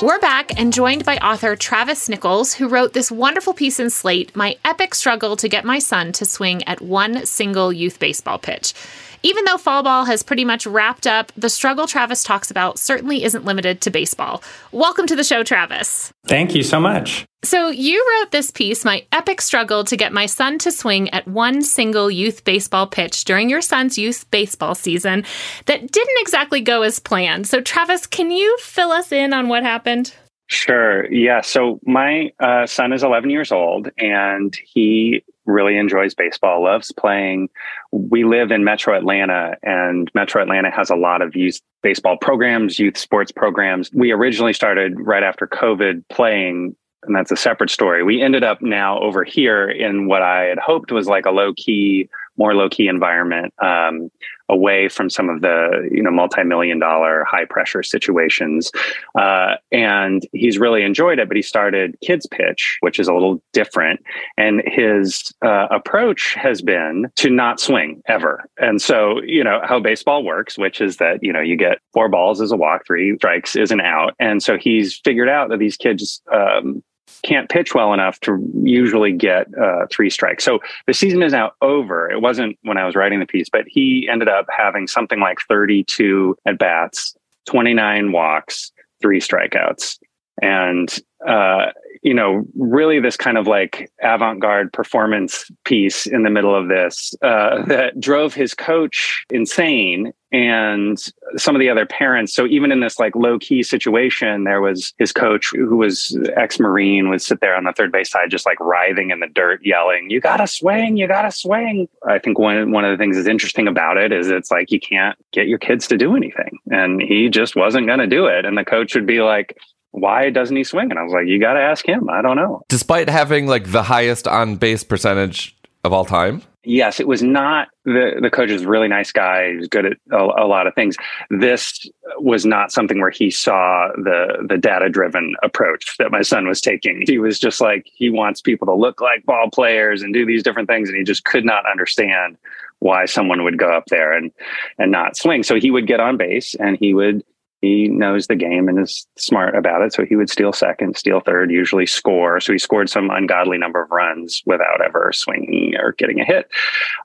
We're 0.00 0.20
back 0.20 0.56
and 0.56 0.72
joined 0.72 1.04
by 1.04 1.16
author 1.16 1.56
Travis 1.56 2.08
Nichols, 2.08 2.54
who 2.54 2.68
wrote 2.68 2.92
this 2.92 3.10
wonderful 3.10 3.52
piece 3.52 3.80
in 3.80 3.90
Slate 3.90 4.36
My 4.36 4.56
Epic 4.64 4.94
Struggle 4.94 5.34
to 5.34 5.48
Get 5.48 5.64
My 5.64 5.80
Son 5.80 6.12
to 6.12 6.24
Swing 6.24 6.62
at 6.68 6.80
One 6.80 7.26
Single 7.26 7.72
Youth 7.72 7.98
Baseball 7.98 8.38
Pitch. 8.38 8.74
Even 9.22 9.44
though 9.44 9.58
fall 9.58 9.82
ball 9.82 10.04
has 10.04 10.22
pretty 10.22 10.44
much 10.44 10.66
wrapped 10.66 11.06
up, 11.06 11.32
the 11.36 11.48
struggle 11.48 11.86
Travis 11.86 12.22
talks 12.22 12.50
about 12.50 12.78
certainly 12.78 13.24
isn't 13.24 13.44
limited 13.44 13.80
to 13.80 13.90
baseball. 13.90 14.42
Welcome 14.70 15.06
to 15.06 15.16
the 15.16 15.24
show, 15.24 15.42
Travis. 15.42 16.12
Thank 16.26 16.54
you 16.54 16.62
so 16.62 16.78
much. 16.78 17.26
So, 17.44 17.68
you 17.68 18.04
wrote 18.10 18.32
this 18.32 18.50
piece, 18.50 18.84
My 18.84 19.06
Epic 19.12 19.40
Struggle 19.40 19.84
to 19.84 19.96
Get 19.96 20.12
My 20.12 20.26
Son 20.26 20.58
to 20.58 20.72
Swing 20.72 21.08
at 21.10 21.26
One 21.28 21.62
Single 21.62 22.10
Youth 22.10 22.42
Baseball 22.42 22.88
Pitch 22.88 23.24
during 23.24 23.48
your 23.48 23.62
son's 23.62 23.96
youth 23.96 24.28
baseball 24.32 24.74
season, 24.74 25.24
that 25.66 25.90
didn't 25.90 26.18
exactly 26.20 26.60
go 26.60 26.82
as 26.82 26.98
planned. 26.98 27.46
So, 27.46 27.60
Travis, 27.60 28.08
can 28.08 28.32
you 28.32 28.56
fill 28.58 28.90
us 28.90 29.12
in 29.12 29.32
on 29.32 29.48
what 29.48 29.62
happened? 29.62 30.14
Sure. 30.48 31.10
Yeah. 31.12 31.42
So, 31.42 31.78
my 31.84 32.32
uh, 32.40 32.66
son 32.66 32.92
is 32.94 33.02
11 33.02 33.28
years 33.28 33.52
old 33.52 33.90
and 33.98 34.56
he 34.64 35.22
really 35.44 35.76
enjoys 35.76 36.14
baseball, 36.14 36.64
loves 36.64 36.90
playing. 36.90 37.50
We 37.92 38.24
live 38.24 38.50
in 38.50 38.64
Metro 38.64 38.96
Atlanta, 38.96 39.56
and 39.62 40.10
Metro 40.14 40.42
Atlanta 40.42 40.70
has 40.70 40.90
a 40.90 40.96
lot 40.96 41.22
of 41.22 41.36
youth 41.36 41.60
baseball 41.82 42.16
programs, 42.16 42.78
youth 42.78 42.96
sports 42.96 43.30
programs. 43.30 43.90
We 43.92 44.10
originally 44.10 44.52
started 44.54 44.98
right 44.98 45.22
after 45.22 45.46
COVID 45.46 46.04
playing 46.08 46.74
and 47.04 47.14
that's 47.14 47.30
a 47.30 47.36
separate 47.36 47.70
story. 47.70 48.02
We 48.02 48.20
ended 48.20 48.42
up 48.42 48.60
now 48.60 48.98
over 49.00 49.22
here 49.24 49.68
in 49.68 50.08
what 50.08 50.22
I 50.22 50.44
had 50.44 50.58
hoped 50.58 50.90
was 50.90 51.06
like 51.06 51.26
a 51.26 51.30
low 51.30 51.52
key, 51.56 52.08
more 52.36 52.54
low 52.54 52.68
key 52.68 52.88
environment, 52.88 53.54
um, 53.62 54.10
away 54.48 54.88
from 54.88 55.10
some 55.10 55.28
of 55.28 55.40
the 55.40 55.88
you 55.90 56.02
know 56.02 56.10
multi 56.10 56.42
million 56.42 56.78
dollar 56.78 57.24
high 57.24 57.44
pressure 57.44 57.82
situations. 57.82 58.70
Uh, 59.18 59.54
and 59.72 60.26
he's 60.32 60.58
really 60.58 60.82
enjoyed 60.82 61.18
it. 61.18 61.28
But 61.28 61.36
he 61.36 61.42
started 61.42 61.96
Kids 62.02 62.26
Pitch, 62.26 62.78
which 62.80 62.98
is 62.98 63.08
a 63.08 63.12
little 63.12 63.42
different, 63.52 64.00
and 64.36 64.62
his 64.66 65.32
uh, 65.44 65.66
approach 65.70 66.34
has 66.34 66.62
been 66.62 67.10
to 67.16 67.30
not 67.30 67.60
swing 67.60 68.02
ever. 68.06 68.48
And 68.58 68.80
so 68.80 69.20
you 69.22 69.44
know 69.44 69.60
how 69.64 69.80
baseball 69.80 70.24
works, 70.24 70.58
which 70.58 70.80
is 70.80 70.96
that 70.98 71.22
you 71.22 71.32
know 71.32 71.40
you 71.40 71.56
get 71.56 71.78
four 71.92 72.08
balls 72.08 72.40
as 72.40 72.52
a 72.52 72.56
walk, 72.56 72.86
three 72.86 73.16
strikes 73.16 73.56
is 73.56 73.70
an 73.70 73.80
out, 73.80 74.14
and 74.18 74.42
so 74.42 74.56
he's 74.56 75.00
figured 75.04 75.28
out 75.28 75.50
that 75.50 75.58
these 75.58 75.76
kids. 75.76 76.22
Um, 76.32 76.82
can't 77.22 77.48
pitch 77.48 77.74
well 77.74 77.92
enough 77.92 78.20
to 78.20 78.38
usually 78.62 79.12
get 79.12 79.46
uh, 79.60 79.86
three 79.90 80.10
strikes. 80.10 80.44
So 80.44 80.60
the 80.86 80.94
season 80.94 81.22
is 81.22 81.32
now 81.32 81.52
over. 81.62 82.10
It 82.10 82.20
wasn't 82.20 82.58
when 82.62 82.78
I 82.78 82.84
was 82.84 82.94
writing 82.94 83.20
the 83.20 83.26
piece, 83.26 83.48
but 83.48 83.64
he 83.66 84.08
ended 84.10 84.28
up 84.28 84.46
having 84.56 84.86
something 84.86 85.20
like 85.20 85.38
32 85.48 86.36
at 86.46 86.58
bats, 86.58 87.16
29 87.46 88.12
walks, 88.12 88.72
three 89.00 89.20
strikeouts. 89.20 89.98
And 90.40 90.96
uh, 91.26 91.66
you 92.02 92.14
know, 92.14 92.44
really 92.56 93.00
this 93.00 93.16
kind 93.16 93.36
of 93.36 93.46
like 93.46 93.90
avant 94.02 94.40
garde 94.40 94.72
performance 94.72 95.50
piece 95.64 96.06
in 96.06 96.22
the 96.22 96.30
middle 96.30 96.54
of 96.54 96.68
this 96.68 97.14
uh, 97.22 97.64
that 97.66 97.98
drove 97.98 98.34
his 98.34 98.54
coach 98.54 99.24
insane 99.30 100.12
and 100.30 100.98
some 101.36 101.56
of 101.56 101.60
the 101.60 101.70
other 101.70 101.86
parents. 101.86 102.34
So 102.34 102.46
even 102.46 102.70
in 102.70 102.80
this 102.80 102.98
like 102.98 103.16
low 103.16 103.38
key 103.38 103.62
situation, 103.62 104.44
there 104.44 104.60
was 104.60 104.92
his 104.98 105.12
coach 105.12 105.50
who 105.50 105.76
was 105.76 106.16
ex 106.36 106.60
Marine 106.60 107.08
would 107.08 107.22
sit 107.22 107.40
there 107.40 107.56
on 107.56 107.64
the 107.64 107.72
third 107.72 107.90
base 107.90 108.10
side, 108.10 108.30
just 108.30 108.46
like 108.46 108.60
writhing 108.60 109.10
in 109.10 109.20
the 109.20 109.26
dirt, 109.26 109.60
yelling, 109.64 110.10
"You 110.10 110.20
gotta 110.20 110.46
swing! 110.46 110.96
You 110.98 111.08
gotta 111.08 111.32
swing!" 111.32 111.88
I 112.06 112.18
think 112.18 112.38
one 112.38 112.72
one 112.72 112.84
of 112.84 112.90
the 112.90 113.02
things 113.02 113.16
that's 113.16 113.28
interesting 113.28 113.66
about 113.66 113.96
it 113.96 114.12
is 114.12 114.28
it's 114.28 114.50
like 114.50 114.70
you 114.70 114.80
can't 114.80 115.18
get 115.32 115.48
your 115.48 115.58
kids 115.58 115.88
to 115.88 115.96
do 115.96 116.14
anything, 116.14 116.58
and 116.70 117.00
he 117.00 117.28
just 117.28 117.56
wasn't 117.56 117.86
going 117.86 118.00
to 118.00 118.06
do 118.06 118.26
it. 118.26 118.44
And 118.44 118.56
the 118.56 118.64
coach 118.64 118.94
would 118.94 119.06
be 119.06 119.20
like, 119.20 119.56
why 119.90 120.30
doesn't 120.30 120.56
he 120.56 120.64
swing? 120.64 120.90
And 120.90 120.98
I 120.98 121.02
was 121.02 121.12
like, 121.12 121.26
you 121.26 121.40
got 121.40 121.54
to 121.54 121.60
ask 121.60 121.86
him. 121.86 122.08
I 122.08 122.22
don't 122.22 122.36
know. 122.36 122.62
Despite 122.68 123.08
having 123.08 123.46
like 123.46 123.70
the 123.70 123.82
highest 123.82 124.28
on 124.28 124.56
base 124.56 124.84
percentage 124.84 125.56
of 125.84 125.92
all 125.92 126.04
time. 126.04 126.42
Yes, 126.64 127.00
it 127.00 127.08
was 127.08 127.22
not 127.22 127.68
the 127.84 128.18
the 128.20 128.30
coach 128.30 128.50
is 128.50 128.62
a 128.62 128.68
really 128.68 128.88
nice 128.88 129.10
guy. 129.10 129.54
He's 129.54 129.68
good 129.68 129.86
at 129.86 129.92
a, 130.10 130.16
a, 130.16 130.46
lot 130.46 130.66
of 130.66 130.74
things. 130.74 130.96
This 131.30 131.88
was 132.18 132.44
not 132.44 132.72
something 132.72 133.00
where 133.00 133.10
he 133.10 133.30
saw 133.30 133.88
the 133.94 134.44
the 134.46 134.58
data 134.58 134.90
driven 134.90 135.34
approach 135.42 135.96
that 135.98 136.10
my 136.10 136.20
son 136.20 136.46
was 136.46 136.60
taking. 136.60 137.04
He 137.06 137.18
was 137.18 137.38
just 137.38 137.60
like 137.60 137.86
he 137.94 138.10
wants 138.10 138.42
people 138.42 138.66
to 138.66 138.74
look 138.74 139.00
like 139.00 139.24
ball 139.24 139.48
players 139.50 140.02
and 140.02 140.12
do 140.12 140.26
these 140.26 140.42
different 140.42 140.68
things, 140.68 140.90
and 140.90 140.98
he 140.98 141.04
just 141.04 141.24
could 141.24 141.44
not 141.44 141.64
understand 141.70 142.36
why 142.80 143.06
someone 143.06 143.44
would 143.44 143.56
go 143.56 143.70
up 143.70 143.86
there 143.86 144.12
and 144.12 144.30
and 144.78 144.90
not 144.92 145.16
swing. 145.16 145.44
So 145.44 145.54
he 145.54 145.70
would 145.70 145.86
get 145.86 146.00
on 146.00 146.18
base 146.18 146.54
and 146.56 146.76
he 146.76 146.92
would 146.92 147.24
he 147.60 147.88
knows 147.88 148.26
the 148.26 148.36
game 148.36 148.68
and 148.68 148.78
is 148.78 149.06
smart 149.16 149.56
about 149.56 149.82
it. 149.82 149.92
So 149.92 150.04
he 150.04 150.16
would 150.16 150.30
steal 150.30 150.52
second, 150.52 150.96
steal 150.96 151.20
third, 151.20 151.50
usually 151.50 151.86
score. 151.86 152.40
So 152.40 152.52
he 152.52 152.58
scored 152.58 152.88
some 152.88 153.10
ungodly 153.10 153.58
number 153.58 153.82
of 153.82 153.90
runs 153.90 154.42
without 154.46 154.80
ever 154.84 155.10
swinging 155.12 155.74
or 155.76 155.92
getting 155.92 156.20
a 156.20 156.24
hit. 156.24 156.48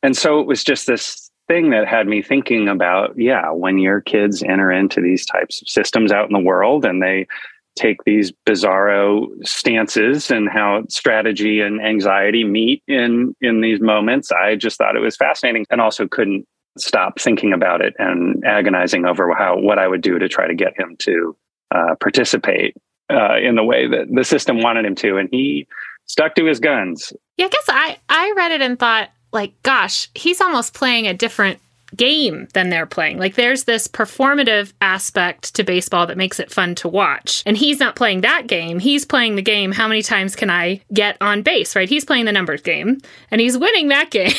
And 0.03 0.15
so 0.15 0.39
it 0.39 0.47
was 0.47 0.63
just 0.63 0.85
this 0.85 1.31
thing 1.47 1.71
that 1.71 1.87
had 1.87 2.07
me 2.07 2.21
thinking 2.21 2.69
about 2.69 3.13
yeah, 3.17 3.49
when 3.49 3.79
your 3.79 3.99
kids 3.99 4.43
enter 4.43 4.71
into 4.71 5.01
these 5.01 5.25
types 5.25 5.61
of 5.61 5.67
systems 5.67 6.11
out 6.11 6.27
in 6.27 6.33
the 6.33 6.39
world 6.39 6.85
and 6.85 7.01
they 7.01 7.27
take 7.75 8.03
these 8.03 8.31
bizarro 8.45 9.27
stances 9.43 10.29
and 10.29 10.49
how 10.49 10.83
strategy 10.89 11.59
and 11.59 11.81
anxiety 11.81 12.43
meet 12.43 12.83
in 12.87 13.35
in 13.41 13.61
these 13.61 13.81
moments 13.81 14.31
i 14.31 14.55
just 14.55 14.77
thought 14.77 14.95
it 14.95 14.99
was 14.99 15.17
fascinating 15.17 15.65
and 15.71 15.81
also 15.81 16.07
couldn't 16.07 16.45
stop 16.77 17.19
thinking 17.19 17.53
about 17.53 17.81
it 17.81 17.93
and 17.99 18.43
agonizing 18.45 19.05
over 19.05 19.33
how 19.35 19.57
what 19.57 19.79
I 19.79 19.87
would 19.87 20.01
do 20.01 20.19
to 20.19 20.27
try 20.27 20.47
to 20.47 20.55
get 20.55 20.77
him 20.79 20.95
to 20.99 21.35
uh, 21.73 21.95
participate 21.99 22.75
uh, 23.11 23.37
in 23.37 23.55
the 23.55 23.63
way 23.63 23.87
that 23.87 24.07
the 24.11 24.23
system 24.23 24.61
wanted 24.61 24.85
him 24.85 24.95
to, 24.95 25.17
and 25.17 25.29
he 25.31 25.67
stuck 26.05 26.35
to 26.35 26.45
his 26.45 26.59
guns. 26.59 27.13
Yeah, 27.37 27.45
I 27.45 27.49
guess 27.49 27.65
I 27.67 27.97
I 28.09 28.33
read 28.35 28.51
it 28.51 28.61
and 28.61 28.79
thought 28.79 29.09
like, 29.31 29.53
gosh, 29.63 30.09
he's 30.15 30.41
almost 30.41 30.73
playing 30.73 31.07
a 31.07 31.13
different 31.13 31.59
game 31.95 32.47
than 32.53 32.69
they're 32.69 32.85
playing. 32.85 33.19
Like 33.19 33.35
there's 33.35 33.65
this 33.65 33.87
performative 33.87 34.73
aspect 34.81 35.55
to 35.55 35.63
baseball 35.63 36.07
that 36.07 36.17
makes 36.17 36.39
it 36.39 36.51
fun 36.51 36.75
to 36.75 36.87
watch. 36.87 37.43
And 37.45 37.57
he's 37.57 37.79
not 37.79 37.95
playing 37.95 38.21
that 38.21 38.47
game. 38.47 38.79
He's 38.79 39.05
playing 39.05 39.35
the 39.35 39.41
game 39.41 39.71
how 39.71 39.87
many 39.87 40.01
times 40.01 40.35
can 40.35 40.49
I 40.49 40.81
get 40.91 41.17
on 41.21 41.41
base, 41.41 41.75
right? 41.75 41.89
He's 41.89 42.05
playing 42.05 42.25
the 42.25 42.31
numbers 42.31 42.61
game 42.61 42.99
and 43.31 43.41
he's 43.41 43.57
winning 43.57 43.89
that 43.89 44.09
game. 44.11 44.33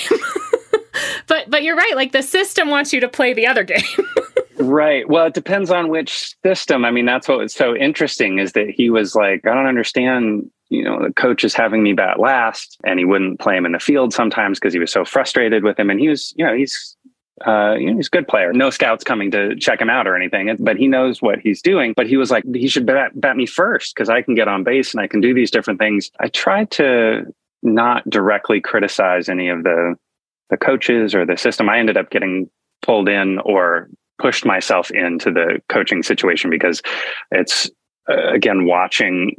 but 1.26 1.50
but 1.50 1.62
you're 1.62 1.76
right. 1.76 1.94
Like 1.94 2.12
the 2.12 2.22
system 2.22 2.70
wants 2.70 2.92
you 2.92 3.00
to 3.00 3.08
play 3.08 3.34
the 3.34 3.46
other 3.46 3.64
game. 3.64 3.82
right. 4.58 5.08
Well, 5.08 5.26
it 5.26 5.34
depends 5.34 5.70
on 5.70 5.88
which 5.88 6.34
system. 6.44 6.84
I 6.84 6.90
mean, 6.90 7.06
that's 7.06 7.28
what 7.28 7.38
was 7.38 7.54
so 7.54 7.74
interesting 7.74 8.38
is 8.38 8.52
that 8.52 8.70
he 8.70 8.90
was 8.90 9.14
like, 9.14 9.46
I 9.46 9.54
don't 9.54 9.66
understand. 9.66 10.50
You 10.70 10.82
know, 10.82 11.06
the 11.06 11.12
coach 11.12 11.44
is 11.44 11.54
having 11.54 11.82
me 11.82 11.92
bat 11.92 12.18
last, 12.18 12.78
and 12.84 12.98
he 12.98 13.04
wouldn't 13.04 13.38
play 13.38 13.56
him 13.56 13.66
in 13.66 13.72
the 13.72 13.78
field 13.78 14.12
sometimes 14.12 14.58
because 14.58 14.72
he 14.72 14.80
was 14.80 14.90
so 14.90 15.04
frustrated 15.04 15.62
with 15.62 15.78
him. 15.78 15.90
And 15.90 16.00
he 16.00 16.08
was, 16.08 16.32
you 16.36 16.44
know, 16.44 16.54
he's 16.54 16.96
uh, 17.46 17.74
you 17.74 17.90
know, 17.90 17.96
he's 17.96 18.06
a 18.06 18.10
good 18.10 18.28
player. 18.28 18.52
No 18.52 18.70
scouts 18.70 19.02
coming 19.02 19.30
to 19.32 19.56
check 19.56 19.80
him 19.80 19.90
out 19.90 20.06
or 20.06 20.16
anything, 20.16 20.54
but 20.60 20.76
he 20.76 20.86
knows 20.86 21.20
what 21.20 21.40
he's 21.40 21.60
doing. 21.60 21.92
But 21.96 22.06
he 22.06 22.16
was 22.16 22.30
like, 22.30 22.44
he 22.54 22.68
should 22.68 22.86
bat, 22.86 23.10
bat 23.14 23.36
me 23.36 23.44
first 23.44 23.94
because 23.94 24.08
I 24.08 24.22
can 24.22 24.34
get 24.34 24.48
on 24.48 24.62
base 24.62 24.94
and 24.94 25.00
I 25.00 25.08
can 25.08 25.20
do 25.20 25.34
these 25.34 25.50
different 25.50 25.80
things. 25.80 26.10
I 26.20 26.28
tried 26.28 26.70
to 26.72 27.24
not 27.62 28.08
directly 28.08 28.60
criticize 28.60 29.28
any 29.28 29.48
of 29.48 29.64
the 29.64 29.96
the 30.50 30.56
coaches 30.56 31.14
or 31.14 31.24
the 31.26 31.36
system. 31.36 31.68
I 31.68 31.78
ended 31.78 31.96
up 31.96 32.10
getting 32.10 32.48
pulled 32.82 33.08
in 33.08 33.38
or 33.40 33.88
pushed 34.20 34.44
myself 34.44 34.90
into 34.90 35.30
the 35.30 35.60
coaching 35.68 36.02
situation 36.02 36.50
because 36.50 36.82
it's 37.30 37.70
uh, 38.08 38.32
again 38.32 38.66
watching 38.66 39.34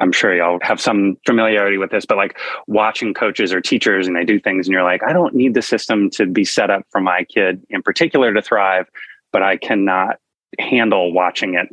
I'm 0.00 0.10
sure 0.10 0.34
y'all 0.34 0.58
have 0.62 0.80
some 0.80 1.16
familiarity 1.24 1.78
with 1.78 1.92
this, 1.92 2.04
but 2.04 2.16
like 2.16 2.36
watching 2.66 3.14
coaches 3.14 3.52
or 3.52 3.60
teachers 3.60 4.08
and 4.08 4.16
they 4.16 4.24
do 4.24 4.40
things 4.40 4.66
and 4.66 4.72
you're 4.72 4.82
like, 4.82 5.02
I 5.04 5.12
don't 5.12 5.34
need 5.34 5.54
the 5.54 5.62
system 5.62 6.10
to 6.10 6.26
be 6.26 6.44
set 6.44 6.70
up 6.70 6.82
for 6.90 7.00
my 7.00 7.24
kid 7.24 7.62
in 7.70 7.82
particular 7.82 8.34
to 8.34 8.42
thrive, 8.42 8.86
but 9.32 9.44
I 9.44 9.56
cannot 9.58 10.16
handle 10.58 11.12
watching 11.12 11.54
it 11.54 11.68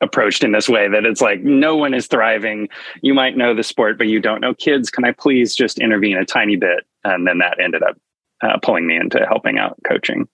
approached 0.00 0.42
in 0.42 0.52
this 0.52 0.68
way 0.68 0.88
that 0.88 1.04
it's 1.04 1.20
like 1.20 1.42
no 1.42 1.76
one 1.76 1.94
is 1.94 2.06
thriving. 2.06 2.68
You 3.02 3.14
might 3.14 3.36
know 3.36 3.54
the 3.54 3.62
sport, 3.62 3.98
but 3.98 4.06
you 4.06 4.20
don't 4.20 4.40
know 4.40 4.54
kids. 4.54 4.90
Can 4.90 5.04
I 5.04 5.12
please 5.12 5.54
just 5.54 5.78
intervene 5.78 6.16
a 6.16 6.24
tiny 6.24 6.56
bit? 6.56 6.86
And 7.04 7.26
then 7.26 7.38
that 7.38 7.58
ended 7.62 7.82
up 7.82 7.96
uh, 8.42 8.58
pulling 8.62 8.86
me 8.86 8.96
into 8.96 9.24
helping 9.26 9.58
out 9.58 9.76
coaching. 9.86 10.28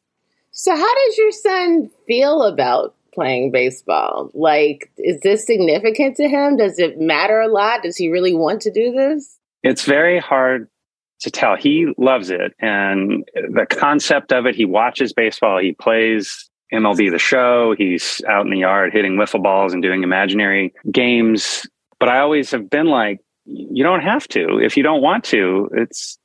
So, 0.53 0.75
how 0.75 0.95
does 0.95 1.19
your 1.19 1.33
son 1.33 1.91
feel 2.07 2.43
about 2.43 2.95
playing 3.13 3.51
baseball? 3.51 4.31
Like, 4.35 4.91
is 4.97 5.21
this 5.21 5.45
significant 5.45 6.17
to 6.17 6.29
him? 6.29 6.57
Does 6.57 6.79
it 6.79 6.99
matter 6.99 7.41
a 7.41 7.49
lot? 7.49 7.83
Does 7.83 7.97
he 7.97 8.09
really 8.09 8.35
want 8.35 8.63
to 8.63 8.71
do 8.71 8.93
this? 8.93 9.39
It's 9.63 9.85
very 9.85 10.19
hard 10.19 10.69
to 11.21 11.31
tell. 11.31 11.57
He 11.57 11.93
loves 11.99 12.31
it. 12.31 12.55
And 12.61 13.25
the 13.35 13.67
concept 13.69 14.33
of 14.33 14.47
it, 14.47 14.55
he 14.55 14.65
watches 14.65 15.13
baseball, 15.13 15.59
he 15.59 15.73
plays 15.73 16.51
MLB 16.73 17.11
the 17.11 17.19
show. 17.19 17.75
He's 17.77 18.21
out 18.29 18.45
in 18.45 18.51
the 18.51 18.59
yard 18.59 18.93
hitting 18.93 19.17
wiffle 19.17 19.43
balls 19.43 19.73
and 19.73 19.83
doing 19.83 20.03
imaginary 20.03 20.75
games. 20.91 21.67
But 21.99 22.09
I 22.09 22.21
always 22.21 22.51
have 22.51 22.69
been 22.69 22.87
like, 22.87 23.21
you 23.45 23.85
don't 23.85 24.03
have 24.03 24.27
to. 24.29 24.59
If 24.59 24.77
you 24.77 24.83
don't 24.83 25.03
want 25.03 25.25
to, 25.25 25.71
it's 25.73 26.19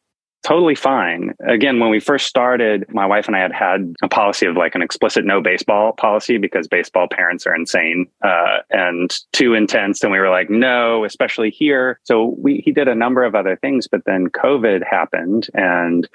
totally 0.43 0.75
fine. 0.75 1.33
Again, 1.47 1.79
when 1.79 1.89
we 1.89 1.99
first 1.99 2.27
started, 2.27 2.85
my 2.89 3.05
wife 3.05 3.27
and 3.27 3.35
I 3.35 3.39
had 3.39 3.51
had 3.51 3.93
a 4.01 4.07
policy 4.07 4.45
of 4.45 4.55
like 4.55 4.75
an 4.75 4.81
explicit 4.81 5.25
no 5.25 5.41
baseball 5.41 5.93
policy 5.93 6.37
because 6.37 6.67
baseball 6.67 7.07
parents 7.07 7.45
are 7.45 7.55
insane 7.55 8.07
uh, 8.23 8.59
and 8.69 9.13
too 9.33 9.53
intense. 9.53 10.03
And 10.03 10.11
we 10.11 10.19
were 10.19 10.29
like, 10.29 10.49
no, 10.49 11.05
especially 11.05 11.49
here. 11.49 11.99
So 12.03 12.35
we 12.37 12.61
he 12.65 12.71
did 12.71 12.87
a 12.87 12.95
number 12.95 13.23
of 13.23 13.35
other 13.35 13.55
things, 13.55 13.87
but 13.87 14.01
then 14.05 14.27
COVID 14.27 14.83
happened 14.89 15.47
and 15.53 16.07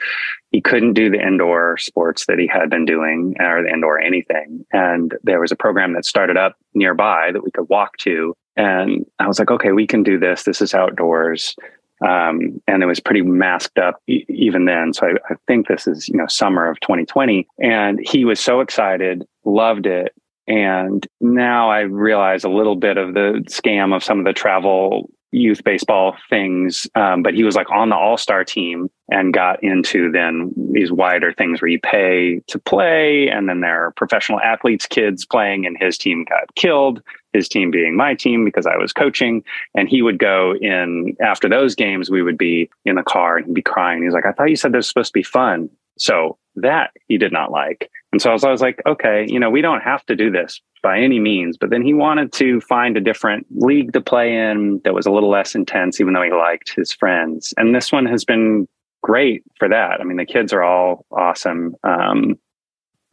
he 0.51 0.61
couldn't 0.61 0.95
do 0.95 1.11
the 1.11 1.21
indoor 1.21 1.77
sports 1.79 2.27
that 2.27 2.39
he 2.39 2.47
had 2.47 2.71
been 2.71 2.85
doing 2.85 3.35
or 3.39 3.63
the 3.63 3.73
indoor 3.73 4.01
anything. 4.01 4.65
And 4.73 5.15
there 5.23 5.41
was 5.41 5.53
a 5.53 5.57
program 5.57 5.93
that 5.95 6.05
started 6.05 6.37
up 6.37 6.57
nearby 6.75 7.31
that 7.33 7.45
we 7.45 7.51
could 7.51 7.69
walk 7.69 7.97
to 7.99 8.35
And 8.57 9.05
I 9.19 9.29
was 9.29 9.39
like, 9.39 9.51
okay, 9.51 9.73
we 9.73 9.87
can 9.87 10.03
do 10.03 10.19
this. 10.19 10.45
This 10.45 10.63
is 10.63 10.75
outdoors. 10.75 11.55
Um, 12.01 12.61
and 12.67 12.83
it 12.83 12.87
was 12.87 13.01
pretty 13.01 13.23
masked 13.23 13.79
up 13.79 14.01
e- 14.07 14.25
even 14.29 14.67
then. 14.67 14.93
So 14.93 15.07
I, 15.07 15.33
I 15.33 15.37
think 15.47 15.69
this 15.69 15.87
is, 15.87 16.09
you 16.09 16.17
know, 16.17 16.27
summer 16.27 16.69
of 16.69 16.79
2020. 16.81 17.49
And 17.59 18.01
he 18.03 18.25
was 18.25 18.39
so 18.39 18.61
excited, 18.61 19.25
loved 19.45 19.87
it. 19.87 20.13
And 20.47 21.07
now 21.21 21.71
I 21.71 21.81
realize 21.81 22.45
a 22.45 22.49
little 22.49 22.77
bit 22.77 22.99
of 22.99 23.15
the 23.15 23.43
scam 23.49 23.95
of 23.95 24.05
some 24.05 24.19
of 24.19 24.25
the 24.25 24.33
travel 24.33 25.11
youth 25.37 25.63
baseball 25.65 26.17
things. 26.31 26.87
Um, 26.95 27.23
but 27.23 27.35
he 27.35 27.45
was 27.45 27.55
like 27.55 27.71
on 27.71 27.91
the 27.91 27.97
all 27.97 28.17
star 28.17 28.45
team 28.45 28.91
and 29.09 29.33
got 29.33 29.63
into 29.63 30.11
then 30.11 30.53
these 30.73 30.91
wider 30.91 31.33
things 31.33 31.61
where 31.61 31.69
you 31.69 31.79
pay 31.79 32.41
to 32.49 32.59
play. 32.59 33.29
And 33.29 33.49
then 33.49 33.61
there 33.61 33.87
are 33.87 33.91
professional 33.93 34.41
athletes, 34.41 34.87
kids 34.87 35.25
playing, 35.25 35.67
and 35.67 35.77
his 35.79 35.99
team 35.99 36.25
got 36.25 36.55
killed, 36.55 37.03
his 37.33 37.49
team 37.49 37.71
being 37.71 37.97
my 37.97 38.15
team 38.15 38.45
because 38.45 38.67
I 38.67 38.77
was 38.77 38.93
coaching. 38.93 39.45
And 39.75 39.89
he 39.89 40.03
would 40.03 40.19
go 40.19 40.55
in 40.61 41.17
after 41.21 41.49
those 41.49 41.75
games, 41.75 42.11
we 42.11 42.23
would 42.23 42.39
be 42.39 42.71
in 42.85 42.97
the 42.97 43.03
car 43.03 43.37
and 43.37 43.47
he'd 43.47 43.55
be 43.55 43.63
crying. 43.63 44.03
He's 44.03 44.15
like, 44.15 44.27
I 44.27 44.33
thought 44.33 44.51
you 44.51 44.57
said 44.57 44.73
this 44.73 44.79
was 44.79 44.89
supposed 44.89 45.13
to 45.13 45.19
be 45.19 45.23
fun. 45.23 45.69
So 45.99 46.39
that 46.57 46.91
he 47.09 47.19
did 47.19 47.33
not 47.33 47.51
like. 47.51 47.91
And 48.13 48.21
so 48.21 48.31
I 48.31 48.33
was, 48.33 48.45
I 48.45 48.51
was 48.51 48.63
like, 48.63 48.81
okay, 48.87 49.27
you 49.29 49.39
know, 49.39 49.51
we 49.51 49.61
don't 49.61 49.83
have 49.83 50.05
to 50.07 50.17
do 50.17 50.31
this 50.31 50.61
by 50.83 50.99
any 50.99 51.21
means. 51.21 51.57
But 51.59 51.71
then 51.71 51.83
he 51.83 51.95
wanted 51.95 52.33
to 52.35 52.61
find 52.63 52.97
a 52.97 53.01
different 53.01 53.47
league 53.51 53.93
to 53.93 54.01
play 54.01 54.35
in 54.35 54.81
that 54.85 54.95
was 54.95 55.07
a 55.07 55.11
little 55.11 55.31
less 55.31 55.55
intense, 55.55 56.01
even 56.01 56.15
though 56.15 56.23
he 56.23 56.33
liked 56.33 56.75
his 56.75 56.93
friends. 56.93 57.53
And 57.57 57.75
this 57.75 57.93
one 57.93 58.07
has 58.07 58.25
been 58.25 58.67
great 59.03 59.43
for 59.59 59.69
that. 59.69 60.01
I 60.01 60.05
mean, 60.05 60.17
the 60.17 60.25
kids 60.25 60.53
are 60.53 60.63
all 60.63 61.05
awesome. 61.13 61.77
Um, 61.85 62.39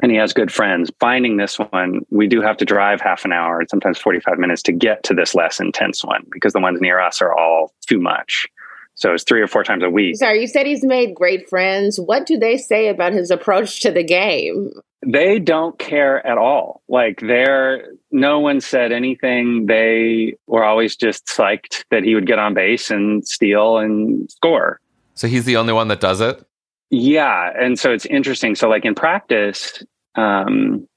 and 0.01 0.11
he 0.11 0.17
has 0.17 0.33
good 0.33 0.51
friends. 0.51 0.91
Finding 0.99 1.37
this 1.37 1.57
one, 1.57 2.01
we 2.09 2.27
do 2.27 2.41
have 2.41 2.57
to 2.57 2.65
drive 2.65 2.99
half 2.99 3.25
an 3.25 3.31
hour, 3.31 3.63
sometimes 3.69 3.97
45 3.97 4.37
minutes 4.37 4.61
to 4.63 4.71
get 4.71 5.03
to 5.03 5.13
this 5.13 5.35
less 5.35 5.59
intense 5.59 6.03
one 6.03 6.25
because 6.31 6.53
the 6.53 6.59
ones 6.59 6.81
near 6.81 6.99
us 6.99 7.21
are 7.21 7.37
all 7.37 7.73
too 7.87 7.99
much. 7.99 8.47
So 8.95 9.13
it's 9.13 9.23
three 9.23 9.41
or 9.41 9.47
four 9.47 9.63
times 9.63 9.83
a 9.83 9.89
week. 9.89 10.17
Sorry, 10.17 10.41
you 10.41 10.47
said 10.47 10.65
he's 10.65 10.83
made 10.83 11.15
great 11.15 11.49
friends. 11.49 11.99
What 11.99 12.25
do 12.25 12.37
they 12.37 12.57
say 12.57 12.89
about 12.89 13.13
his 13.13 13.31
approach 13.31 13.81
to 13.81 13.91
the 13.91 14.03
game? 14.03 14.71
They 15.05 15.39
don't 15.39 15.77
care 15.79 16.25
at 16.25 16.37
all. 16.37 16.81
Like 16.87 17.19
they're 17.19 17.87
no 18.11 18.39
one 18.39 18.61
said 18.61 18.91
anything. 18.91 19.65
They 19.65 20.35
were 20.47 20.63
always 20.63 20.95
just 20.95 21.25
psyched 21.25 21.83
that 21.91 22.03
he 22.03 22.15
would 22.15 22.27
get 22.27 22.39
on 22.39 22.53
base 22.53 22.89
and 22.89 23.27
steal 23.27 23.77
and 23.77 24.31
score. 24.31 24.79
So 25.15 25.27
he's 25.27 25.45
the 25.45 25.57
only 25.57 25.73
one 25.73 25.89
that 25.89 25.99
does 25.99 26.21
it? 26.21 26.43
Yeah. 26.89 27.51
And 27.59 27.77
so 27.77 27.91
it's 27.91 28.05
interesting. 28.05 28.55
So 28.55 28.69
like 28.69 28.85
in 28.85 28.95
practice, 28.95 29.83
um, 30.15 30.87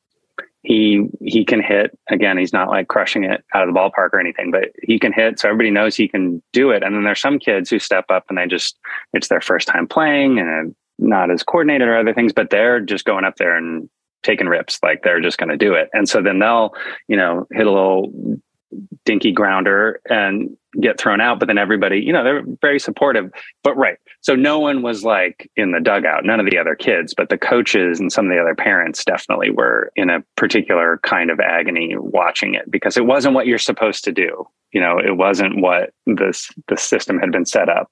he 0.67 1.09
he 1.21 1.45
can 1.45 1.63
hit 1.63 1.97
again 2.11 2.37
he's 2.37 2.53
not 2.53 2.69
like 2.69 2.89
crushing 2.89 3.23
it 3.23 3.45
out 3.55 3.67
of 3.67 3.73
the 3.73 3.79
ballpark 3.79 4.11
or 4.13 4.19
anything 4.19 4.51
but 4.51 4.71
he 4.83 4.99
can 4.99 5.13
hit 5.13 5.39
so 5.39 5.49
everybody 5.49 5.71
knows 5.71 5.97
he 5.97 6.09
can 6.09 6.43
do 6.53 6.71
it. 6.71 6.83
And 6.83 6.95
then 6.95 7.05
there's 7.05 7.21
some 7.21 7.39
kids 7.39 7.71
who 7.71 7.79
step 7.79 8.07
up 8.11 8.25
and 8.29 8.37
they 8.37 8.47
just 8.47 8.77
it's 9.13 9.29
their 9.29 9.41
first 9.41 9.69
time 9.69 9.87
playing 9.87 10.39
and 10.39 10.75
not 10.99 11.31
as 11.31 11.43
coordinated 11.43 11.87
or 11.89 11.97
other 11.97 12.13
things 12.13 12.33
but 12.33 12.51
they're 12.51 12.81
just 12.81 13.05
going 13.05 13.25
up 13.25 13.37
there 13.37 13.57
and 13.57 13.89
taking 14.25 14.49
rips 14.49 14.81
like 14.83 15.03
they're 15.03 15.21
just 15.21 15.39
going 15.39 15.51
to 15.51 15.57
do 15.57 15.75
it. 15.75 15.89
And 15.93 16.09
so 16.09 16.21
then 16.21 16.41
they'll 16.41 16.75
you 17.07 17.17
know 17.17 17.47
hit 17.53 17.67
a 17.67 17.71
little 17.71 18.13
dinky 19.05 19.31
grounder 19.31 20.01
and 20.11 20.57
get 20.81 20.99
thrown 20.99 21.21
out. 21.21 21.39
But 21.39 21.47
then 21.47 21.59
everybody, 21.59 22.01
you 22.01 22.13
know, 22.13 22.25
they're 22.25 22.45
very 22.61 22.79
supportive. 22.79 23.31
But 23.63 23.77
right. 23.77 23.99
So 24.21 24.35
no 24.35 24.59
one 24.59 24.83
was 24.83 25.05
like 25.05 25.51
in 25.57 25.73
the 25.73 25.81
dugout, 25.81 26.25
none 26.25 26.41
of 26.41 26.47
the 26.47 26.59
other 26.59 26.75
kids, 26.75 27.15
but 27.15 27.29
the 27.29 27.39
coaches 27.39 28.01
and 28.01 28.13
some 28.13 28.27
of 28.27 28.33
the 28.33 28.41
other 28.41 28.55
parents 28.55 29.05
definitely 29.05 29.51
were 29.51 29.91
in 29.97 30.11
a 30.11 30.23
particular 30.37 31.01
kind 31.03 31.31
of 31.31 31.41
agony 31.41 31.95
watching 31.97 32.55
it 32.55 32.71
because 32.71 32.97
it 32.97 33.07
wasn't 33.07 33.35
what 33.35 33.47
you're 33.47 33.59
supposed 33.59 34.05
to 34.05 34.13
do. 34.13 34.47
You 34.73 34.81
know, 34.81 34.99
it 34.99 35.17
wasn't 35.17 35.61
what 35.61 35.91
this 36.07 36.51
the 36.69 36.77
system 36.77 37.19
had 37.19 37.33
been 37.33 37.47
set 37.47 37.69
up 37.69 37.91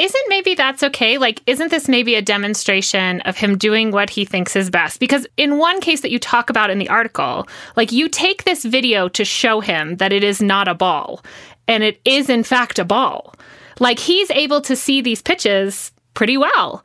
isn't 0.00 0.28
maybe 0.28 0.54
that's 0.54 0.82
okay? 0.82 1.18
Like, 1.18 1.42
isn't 1.46 1.70
this 1.70 1.86
maybe 1.86 2.14
a 2.14 2.22
demonstration 2.22 3.20
of 3.22 3.36
him 3.36 3.58
doing 3.58 3.90
what 3.90 4.08
he 4.08 4.24
thinks 4.24 4.56
is 4.56 4.70
best? 4.70 4.98
Because 4.98 5.26
in 5.36 5.58
one 5.58 5.80
case 5.82 6.00
that 6.00 6.10
you 6.10 6.18
talk 6.18 6.48
about 6.48 6.70
in 6.70 6.78
the 6.78 6.88
article, 6.88 7.46
like 7.76 7.92
you 7.92 8.08
take 8.08 8.44
this 8.44 8.64
video 8.64 9.08
to 9.10 9.26
show 9.26 9.60
him 9.60 9.96
that 9.96 10.10
it 10.10 10.24
is 10.24 10.40
not 10.40 10.68
a 10.68 10.74
ball 10.74 11.22
and 11.70 11.84
it 11.84 12.00
is 12.04 12.28
in 12.28 12.42
fact 12.42 12.78
a 12.78 12.84
ball. 12.84 13.34
Like 13.78 13.98
he's 13.98 14.30
able 14.32 14.60
to 14.62 14.76
see 14.76 15.00
these 15.00 15.22
pitches 15.22 15.92
pretty 16.12 16.36
well. 16.36 16.84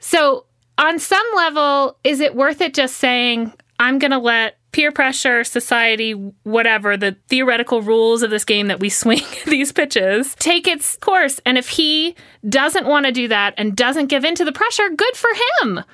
So, 0.00 0.46
on 0.76 0.98
some 0.98 1.26
level, 1.36 1.96
is 2.02 2.18
it 2.18 2.34
worth 2.34 2.60
it 2.60 2.74
just 2.74 2.96
saying, 2.96 3.52
I'm 3.78 4.00
going 4.00 4.10
to 4.10 4.18
let 4.18 4.58
peer 4.72 4.90
pressure, 4.90 5.44
society, 5.44 6.12
whatever, 6.42 6.96
the 6.96 7.16
theoretical 7.28 7.80
rules 7.80 8.24
of 8.24 8.30
this 8.30 8.44
game 8.44 8.66
that 8.66 8.80
we 8.80 8.88
swing 9.02 9.22
these 9.46 9.70
pitches 9.70 10.34
take 10.36 10.66
its 10.66 10.96
course. 10.96 11.38
And 11.46 11.56
if 11.56 11.68
he 11.68 12.16
doesn't 12.48 12.86
want 12.86 13.06
to 13.06 13.12
do 13.12 13.28
that 13.28 13.54
and 13.56 13.76
doesn't 13.76 14.06
give 14.06 14.24
in 14.24 14.34
to 14.34 14.44
the 14.44 14.52
pressure, 14.52 14.88
good 14.88 15.16
for 15.16 15.30
him. 15.62 15.84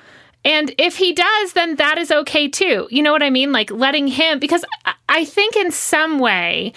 And 0.43 0.73
if 0.79 0.97
he 0.97 1.13
does, 1.13 1.53
then 1.53 1.75
that 1.75 1.99
is 1.99 2.09
okay 2.09 2.47
too. 2.47 2.87
You 2.89 3.03
know 3.03 3.11
what 3.11 3.21
I 3.21 3.29
mean? 3.29 3.51
Like 3.51 3.69
letting 3.69 4.07
him, 4.07 4.39
because 4.39 4.65
I 5.07 5.25
think 5.25 5.55
in 5.55 5.69
some 5.69 6.17
way, 6.17 6.73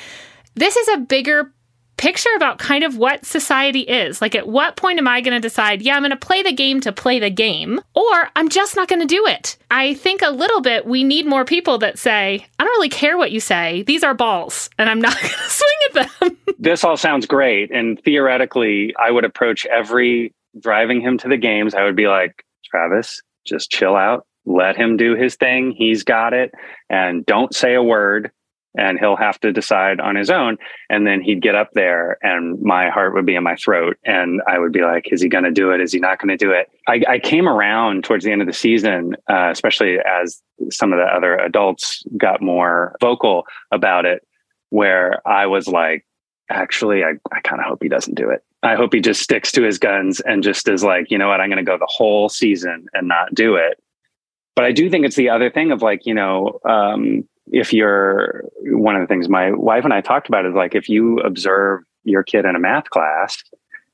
this 0.54 0.76
is 0.76 0.88
a 0.88 0.98
bigger 0.98 1.52
picture 1.96 2.30
about 2.36 2.58
kind 2.58 2.84
of 2.84 2.96
what 2.96 3.24
society 3.24 3.80
is. 3.80 4.20
Like, 4.20 4.34
at 4.34 4.48
what 4.48 4.76
point 4.76 4.98
am 4.98 5.08
I 5.08 5.20
going 5.20 5.34
to 5.34 5.40
decide, 5.40 5.82
yeah, 5.82 5.94
I'm 5.94 6.02
going 6.02 6.10
to 6.10 6.16
play 6.16 6.42
the 6.42 6.52
game 6.52 6.80
to 6.80 6.92
play 6.92 7.18
the 7.18 7.30
game, 7.30 7.80
or 7.94 8.28
I'm 8.36 8.48
just 8.48 8.76
not 8.76 8.88
going 8.88 9.00
to 9.00 9.06
do 9.06 9.26
it? 9.26 9.56
I 9.70 9.94
think 9.94 10.22
a 10.22 10.30
little 10.30 10.60
bit 10.60 10.86
we 10.86 11.04
need 11.04 11.26
more 11.26 11.44
people 11.44 11.78
that 11.78 11.98
say, 11.98 12.46
I 12.58 12.64
don't 12.64 12.72
really 12.72 12.88
care 12.88 13.16
what 13.16 13.32
you 13.32 13.40
say. 13.40 13.82
These 13.82 14.02
are 14.02 14.14
balls, 14.14 14.70
and 14.78 14.88
I'm 14.88 15.00
not 15.00 15.14
going 15.20 15.32
to 15.32 15.50
swing 15.50 15.70
at 15.88 16.20
them. 16.20 16.38
this 16.58 16.84
all 16.84 16.96
sounds 16.96 17.26
great. 17.26 17.70
And 17.70 18.00
theoretically, 18.04 18.94
I 19.02 19.10
would 19.10 19.24
approach 19.24 19.66
every 19.66 20.34
driving 20.58 21.00
him 21.00 21.18
to 21.18 21.28
the 21.28 21.36
games. 21.36 21.74
I 21.74 21.84
would 21.84 21.96
be 21.96 22.06
like, 22.06 22.44
Travis, 22.64 23.22
just 23.44 23.70
chill 23.70 23.96
out. 23.96 24.26
Let 24.46 24.76
him 24.76 24.96
do 24.96 25.14
his 25.14 25.36
thing. 25.36 25.74
He's 25.76 26.04
got 26.04 26.34
it. 26.34 26.52
And 26.90 27.24
don't 27.24 27.54
say 27.54 27.74
a 27.74 27.82
word 27.82 28.30
and 28.76 28.98
he'll 28.98 29.16
have 29.16 29.40
to 29.40 29.52
decide 29.52 30.00
on 30.00 30.16
his 30.16 30.30
own. 30.30 30.58
And 30.90 31.06
then 31.06 31.20
he'd 31.20 31.42
get 31.42 31.54
up 31.54 31.72
there, 31.72 32.18
and 32.22 32.60
my 32.60 32.90
heart 32.90 33.14
would 33.14 33.26
be 33.26 33.34
in 33.34 33.42
my 33.42 33.56
throat, 33.56 33.98
and 34.04 34.40
I 34.46 34.58
would 34.58 34.72
be 34.72 34.82
like, 34.82 35.12
"Is 35.12 35.22
he 35.22 35.28
going 35.28 35.44
to 35.44 35.50
do 35.50 35.70
it? 35.70 35.80
Is 35.80 35.92
he 35.92 36.00
not 36.00 36.18
going 36.18 36.36
to 36.36 36.36
do 36.36 36.50
it?" 36.52 36.70
I, 36.88 37.02
I, 37.08 37.18
came 37.18 37.48
around 37.48 38.04
towards 38.04 38.24
the 38.24 38.32
end 38.32 38.40
of 38.40 38.46
the 38.46 38.52
season, 38.52 39.16
uh, 39.30 39.50
especially 39.50 39.98
as 39.98 40.42
some 40.70 40.92
of 40.92 40.98
the 40.98 41.04
other 41.04 41.36
adults 41.36 42.04
got 42.16 42.42
more 42.42 42.96
vocal 43.00 43.44
about 43.70 44.04
it, 44.04 44.26
where 44.70 45.26
I 45.26 45.46
was 45.46 45.68
like, 45.68 46.04
"Actually, 46.50 47.04
I, 47.04 47.12
I 47.32 47.40
kind 47.40 47.60
of 47.60 47.66
hope 47.66 47.82
he 47.82 47.88
doesn't 47.88 48.14
do 48.14 48.30
it." 48.30 48.42
I 48.64 48.76
hope 48.76 48.94
he 48.94 49.00
just 49.00 49.22
sticks 49.22 49.52
to 49.52 49.62
his 49.62 49.78
guns 49.78 50.20
and 50.20 50.42
just 50.42 50.66
is 50.68 50.82
like, 50.82 51.10
you 51.10 51.18
know 51.18 51.28
what, 51.28 51.38
I'm 51.38 51.50
going 51.50 51.62
to 51.62 51.70
go 51.70 51.76
the 51.76 51.86
whole 51.86 52.30
season 52.30 52.86
and 52.94 53.06
not 53.06 53.34
do 53.34 53.56
it. 53.56 53.78
But 54.56 54.64
I 54.64 54.72
do 54.72 54.88
think 54.88 55.04
it's 55.04 55.16
the 55.16 55.28
other 55.28 55.50
thing 55.50 55.70
of 55.70 55.82
like, 55.82 56.06
you 56.06 56.14
know, 56.14 56.60
um, 56.64 57.28
if 57.52 57.72
you're 57.72 58.44
one 58.62 58.96
of 58.96 59.02
the 59.02 59.06
things 59.06 59.28
my 59.28 59.52
wife 59.52 59.84
and 59.84 59.92
I 59.92 60.00
talked 60.00 60.28
about 60.28 60.46
is 60.46 60.54
like 60.54 60.74
if 60.74 60.88
you 60.88 61.18
observe 61.18 61.82
your 62.04 62.22
kid 62.22 62.44
in 62.44 62.56
a 62.56 62.58
math 62.58 62.90
class 62.90 63.42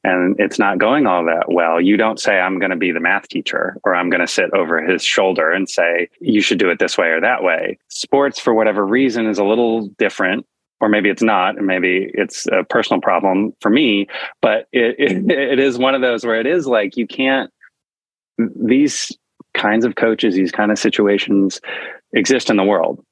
and 0.02 0.36
it's 0.38 0.58
not 0.58 0.78
going 0.78 1.06
all 1.06 1.24
that 1.26 1.46
well, 1.48 1.80
you 1.80 1.96
don't 1.96 2.18
say, 2.18 2.38
I'm 2.38 2.58
going 2.58 2.70
to 2.70 2.76
be 2.76 2.92
the 2.92 3.00
math 3.00 3.28
teacher 3.28 3.76
or 3.84 3.94
I'm 3.94 4.08
going 4.08 4.20
to 4.20 4.26
sit 4.26 4.52
over 4.54 4.82
his 4.82 5.02
shoulder 5.02 5.50
and 5.50 5.68
say, 5.68 6.08
you 6.20 6.40
should 6.40 6.58
do 6.58 6.70
it 6.70 6.78
this 6.78 6.96
way 6.96 7.08
or 7.08 7.20
that 7.20 7.42
way. 7.42 7.78
Sports, 7.88 8.40
for 8.40 8.54
whatever 8.54 8.86
reason, 8.86 9.26
is 9.26 9.38
a 9.38 9.44
little 9.44 9.88
different. 9.98 10.46
Or 10.82 10.88
maybe 10.88 11.10
it's 11.10 11.22
not, 11.22 11.58
and 11.58 11.66
maybe 11.66 12.10
it's 12.14 12.46
a 12.46 12.64
personal 12.64 13.02
problem 13.02 13.52
for 13.60 13.68
me. 13.68 14.06
But 14.40 14.66
it, 14.72 14.94
it, 14.98 15.10
mm-hmm. 15.10 15.30
it 15.30 15.58
is 15.58 15.76
one 15.76 15.94
of 15.94 16.00
those 16.00 16.24
where 16.24 16.40
it 16.40 16.46
is 16.46 16.66
like 16.66 16.96
you 16.96 17.06
can't. 17.06 17.50
These 18.38 19.12
kinds 19.52 19.84
of 19.84 19.96
coaches, 19.96 20.34
these 20.34 20.50
kind 20.50 20.72
of 20.72 20.78
situations 20.78 21.60
exist 22.14 22.48
in 22.48 22.56
the 22.56 22.64
world 22.64 23.04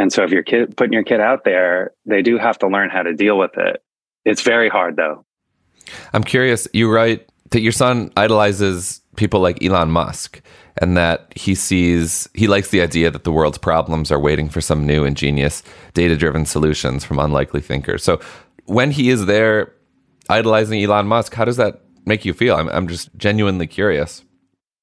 and 0.00 0.12
so 0.12 0.24
if 0.24 0.30
you're 0.30 0.42
kid 0.42 0.76
putting 0.76 0.92
your 0.92 1.04
kid 1.04 1.20
out 1.20 1.44
there, 1.44 1.92
they 2.06 2.22
do 2.22 2.38
have 2.38 2.58
to 2.60 2.66
learn 2.66 2.90
how 2.90 3.02
to 3.02 3.14
deal 3.14 3.36
with 3.38 3.56
it. 3.56 3.82
It's 4.24 4.42
very 4.42 4.68
hard 4.68 4.96
though. 4.96 5.24
I'm 6.12 6.24
curious, 6.24 6.66
you 6.72 6.90
write 6.90 7.28
that 7.50 7.60
your 7.60 7.72
son 7.72 8.10
idolizes 8.16 9.00
people 9.16 9.40
like 9.40 9.62
Elon 9.62 9.90
Musk 9.90 10.40
and 10.78 10.96
that 10.96 11.32
he 11.36 11.54
sees 11.54 12.28
he 12.32 12.46
likes 12.46 12.70
the 12.70 12.80
idea 12.80 13.10
that 13.10 13.24
the 13.24 13.32
world's 13.32 13.58
problems 13.58 14.10
are 14.10 14.18
waiting 14.18 14.48
for 14.48 14.60
some 14.60 14.86
new 14.86 15.04
ingenious 15.04 15.62
data-driven 15.94 16.46
solutions 16.46 17.04
from 17.04 17.18
unlikely 17.18 17.60
thinkers. 17.60 18.02
So 18.02 18.20
when 18.66 18.90
he 18.92 19.10
is 19.10 19.26
there 19.26 19.72
idolizing 20.28 20.82
Elon 20.82 21.06
Musk, 21.06 21.34
how 21.34 21.44
does 21.44 21.56
that 21.58 21.82
make 22.06 22.24
you 22.24 22.32
feel? 22.32 22.56
I'm 22.56 22.68
I'm 22.68 22.88
just 22.88 23.14
genuinely 23.16 23.66
curious 23.66 24.24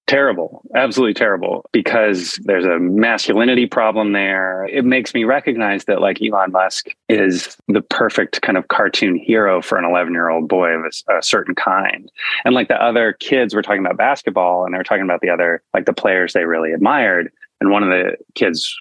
terrible 0.08 0.62
absolutely 0.76 1.14
terrible 1.14 1.66
because 1.74 2.40
there's 2.44 2.66
a 2.66 2.80
masculinity 2.80 3.66
problem 3.66 4.14
there 4.14 4.66
it 4.66 4.86
makes 4.86 5.14
me 5.14 5.26
recognize 5.26 5.86
that 5.86 6.02
like 6.02 6.22
elon 6.22 6.52
musk 6.52 6.88
is 7.10 7.58
the 7.68 7.82
perfect 7.82 8.42
kind 8.42 8.58
of 8.58 8.70
cartoon 8.70 9.18
hero 9.18 9.62
for 9.62 9.78
an 9.78 9.84
11 9.84 10.14
year 10.14 10.30
old 10.30 10.48
boy 10.48 10.70
of 10.70 10.82
a, 10.86 11.18
a, 11.18 11.22
certain 11.22 11.54
kind 11.54 12.10
and 12.46 12.56
like 12.56 12.70
the 12.70 12.82
other 12.82 13.14
kids 13.20 13.54
were 13.54 13.62
talking 13.62 13.82
about 13.82 13.98
basketball 13.98 14.64
and 14.64 14.74
they 14.74 14.78
were 14.78 14.84
talking 14.84 15.04
about 15.04 15.22
the 15.22 15.30
other 15.30 15.62
like 15.74 15.86
the 15.86 15.94
players 15.94 16.34
they 16.34 16.46
really 16.46 16.72
admired 16.72 17.30
and 17.60 17.72
one 17.72 17.84
of 17.84 17.90
the 17.90 18.16
kids 18.34 18.80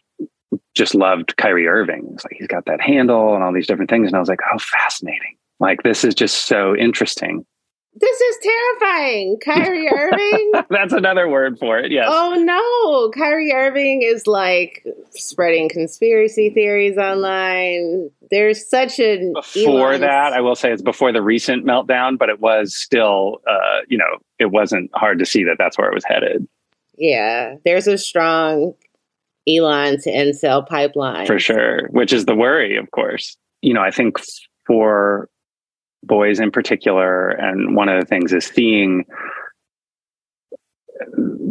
just 0.75 0.95
loved 0.95 1.37
Kyrie 1.37 1.67
Irving. 1.67 2.09
It's 2.13 2.25
like 2.25 2.37
he's 2.37 2.47
got 2.47 2.67
that 2.67 2.81
handle 2.81 3.35
and 3.35 3.43
all 3.43 3.53
these 3.53 3.67
different 3.67 3.91
things. 3.91 4.09
And 4.09 4.17
I 4.17 4.21
was 4.21 4.29
like, 4.29 4.41
oh, 4.53 4.59
fascinating. 4.59 5.37
Like 5.59 5.83
this 5.83 6.05
is 6.05 6.15
just 6.15 6.47
so 6.47 6.77
interesting. 6.77 7.45
This 7.99 8.21
is 8.21 8.39
terrifying. 8.43 9.39
Kyrie 9.43 9.89
Irving. 9.93 10.53
That's 10.69 10.93
another 10.93 11.29
word 11.29 11.59
for 11.59 11.79
it. 11.79 11.91
Yes. 11.91 12.07
Oh 12.11 12.35
no. 12.35 13.11
Kyrie 13.19 13.53
Irving 13.53 14.03
is 14.03 14.27
like 14.27 14.85
spreading 15.11 15.71
conspiracy 15.71 16.51
theories 16.51 16.99
online. 16.99 18.11
There's 18.31 18.69
such 18.69 19.01
a 19.01 19.33
before 19.33 19.89
Elon's... 19.89 20.01
that, 20.01 20.33
I 20.35 20.43
will 20.43 20.55
say 20.55 20.73
it's 20.73 20.83
before 20.83 21.13
the 21.13 21.23
recent 21.23 21.65
meltdown, 21.65 22.19
but 22.19 22.29
it 22.29 22.39
was 22.39 22.77
still, 22.77 23.41
uh, 23.49 23.81
you 23.89 23.97
know, 23.97 24.19
it 24.39 24.51
wasn't 24.51 24.91
hard 24.95 25.19
to 25.21 25.27
see 25.27 25.45
that 25.45 25.57
that's 25.59 25.79
where 25.79 25.89
it 25.89 25.95
was 25.95 26.05
headed. 26.05 26.47
Yeah, 26.99 27.55
there's 27.65 27.87
a 27.87 27.97
strong 27.97 28.75
Elon 29.49 30.01
to 30.03 30.11
incel 30.11 30.67
pipeline 30.67 31.27
for 31.27 31.39
sure, 31.39 31.89
which 31.89 32.13
is 32.13 32.27
the 32.27 32.35
worry, 32.35 32.77
of 32.77 32.91
course. 32.91 33.37
You 33.63 33.73
know, 33.73 33.83
I 33.83 33.91
think 33.91 34.19
for 34.67 35.31
boys 36.07 36.41
in 36.41 36.51
particular. 36.51 37.31
And 37.31 37.77
one 37.77 37.89
of 37.89 38.01
the 38.01 38.07
things 38.07 38.33
is 38.33 38.47
seeing 38.47 39.05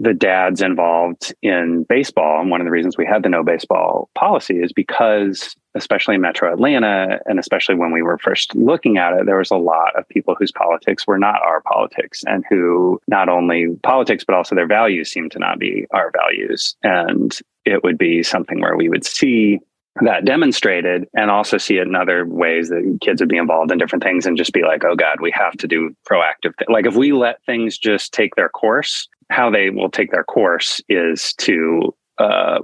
the 0.01 0.13
dads 0.13 0.61
involved 0.61 1.33
in 1.41 1.85
baseball. 1.87 2.41
And 2.41 2.51
one 2.51 2.61
of 2.61 2.65
the 2.65 2.71
reasons 2.71 2.97
we 2.97 3.05
had 3.05 3.23
the 3.23 3.29
no 3.29 3.43
baseball 3.43 4.09
policy 4.15 4.59
is 4.59 4.71
because, 4.73 5.55
especially 5.75 6.15
in 6.15 6.21
metro 6.21 6.51
Atlanta, 6.51 7.19
and 7.25 7.39
especially 7.39 7.75
when 7.75 7.91
we 7.91 8.01
were 8.01 8.17
first 8.17 8.55
looking 8.55 8.97
at 8.97 9.13
it, 9.13 9.25
there 9.25 9.37
was 9.37 9.51
a 9.51 9.57
lot 9.57 9.97
of 9.97 10.07
people 10.09 10.35
whose 10.37 10.51
politics 10.51 11.07
were 11.07 11.17
not 11.17 11.41
our 11.43 11.61
politics 11.61 12.23
and 12.27 12.43
who 12.49 12.99
not 13.07 13.29
only 13.29 13.67
politics, 13.83 14.23
but 14.23 14.35
also 14.35 14.55
their 14.55 14.67
values 14.67 15.11
seemed 15.11 15.31
to 15.31 15.39
not 15.39 15.59
be 15.59 15.85
our 15.91 16.11
values. 16.11 16.75
And 16.83 17.37
it 17.65 17.83
would 17.83 17.97
be 17.97 18.21
something 18.23 18.61
where 18.61 18.77
we 18.77 18.89
would 18.89 19.05
see 19.05 19.59
that 20.01 20.25
demonstrated 20.25 21.07
and 21.13 21.31
also 21.31 21.57
see 21.57 21.77
it 21.77 21.87
in 21.87 21.95
other 21.95 22.25
ways 22.25 22.69
that 22.69 22.97
kids 23.01 23.21
would 23.21 23.29
be 23.29 23.37
involved 23.37 23.71
in 23.71 23.77
different 23.77 24.03
things 24.03 24.25
and 24.25 24.37
just 24.37 24.51
be 24.51 24.63
like, 24.63 24.83
oh 24.83 24.95
God, 24.95 25.21
we 25.21 25.31
have 25.31 25.53
to 25.57 25.67
do 25.67 25.95
proactive. 26.09 26.55
Th-. 26.57 26.69
Like 26.69 26.85
if 26.85 26.95
we 26.95 27.13
let 27.13 27.43
things 27.45 27.77
just 27.77 28.13
take 28.13 28.35
their 28.35 28.49
course, 28.49 29.07
how 29.29 29.49
they 29.49 29.69
will 29.69 29.89
take 29.89 30.11
their 30.11 30.23
course 30.23 30.81
is 30.89 31.33
to, 31.35 31.95
uh, 32.17 32.59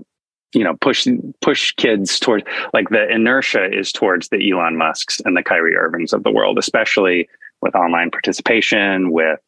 you 0.53 0.63
know, 0.65 0.75
push 0.81 1.07
push 1.39 1.71
kids 1.75 2.19
toward 2.19 2.45
like 2.73 2.89
the 2.89 3.07
inertia 3.07 3.71
is 3.71 3.93
towards 3.93 4.27
the 4.27 4.51
Elon 4.51 4.75
Musk's 4.77 5.21
and 5.23 5.37
the 5.37 5.43
Kyrie 5.43 5.77
Irvings 5.77 6.11
of 6.11 6.23
the 6.23 6.31
world, 6.31 6.57
especially 6.57 7.29
with 7.61 7.75
online 7.75 8.11
participation, 8.11 9.11
with 9.11 9.39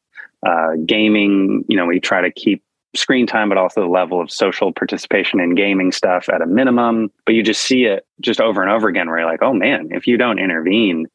uh, 0.47 0.75
gaming. 0.85 1.65
You 1.67 1.75
know, 1.75 1.85
we 1.85 1.99
try 1.99 2.21
to 2.21 2.31
keep 2.31 2.63
screen 2.95 3.25
time, 3.25 3.49
but 3.49 3.57
also 3.57 3.81
the 3.81 3.87
level 3.87 4.21
of 4.21 4.31
social 4.31 4.71
participation 4.71 5.39
in 5.39 5.55
gaming 5.55 5.91
stuff 5.91 6.29
at 6.29 6.41
a 6.41 6.45
minimum. 6.45 7.11
But 7.25 7.35
you 7.35 7.43
just 7.43 7.61
see 7.61 7.85
it 7.85 8.05
just 8.21 8.39
over 8.39 8.61
and 8.61 8.71
over 8.71 8.87
again 8.87 9.07
where 9.09 9.19
you're 9.19 9.29
like, 9.29 9.41
oh 9.41 9.53
man, 9.53 9.89
if 9.91 10.07
you 10.07 10.17
don't 10.17 10.39
intervene 10.39 11.07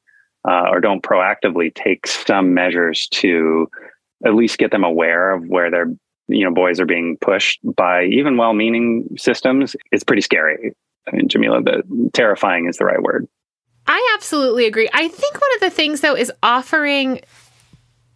uh, 0.49 0.69
or 0.71 0.81
don't 0.81 1.03
proactively 1.03 1.75
take 1.75 2.07
some 2.07 2.55
measures 2.55 3.09
to 3.09 3.69
at 4.25 4.35
least 4.35 4.59
get 4.59 4.71
them 4.71 4.85
aware 4.85 5.33
of 5.33 5.47
where 5.47 5.71
their 5.71 5.87
you 6.29 6.45
know 6.45 6.53
boys 6.53 6.81
are 6.81 6.87
being 6.87 7.17
pushed 7.21 7.61
by 7.77 8.05
even 8.05 8.37
well-meaning 8.37 9.09
systems, 9.17 9.77
it's 9.93 10.05
pretty 10.05 10.23
scary. 10.23 10.75
I 11.11 11.17
mean, 11.17 11.29
jamilah 11.29 11.65
the 11.65 12.11
terrifying 12.13 12.69
is 12.69 12.77
the 12.77 12.85
right 12.85 13.03
word. 13.03 13.27
I 13.87 14.13
absolutely 14.15 14.67
agree. 14.67 14.89
I 14.93 15.09
think 15.09 15.35
one 15.35 15.55
of 15.55 15.61
the 15.61 15.71
things 15.71 16.01
though 16.01 16.17
is 16.17 16.31
offering 16.43 17.21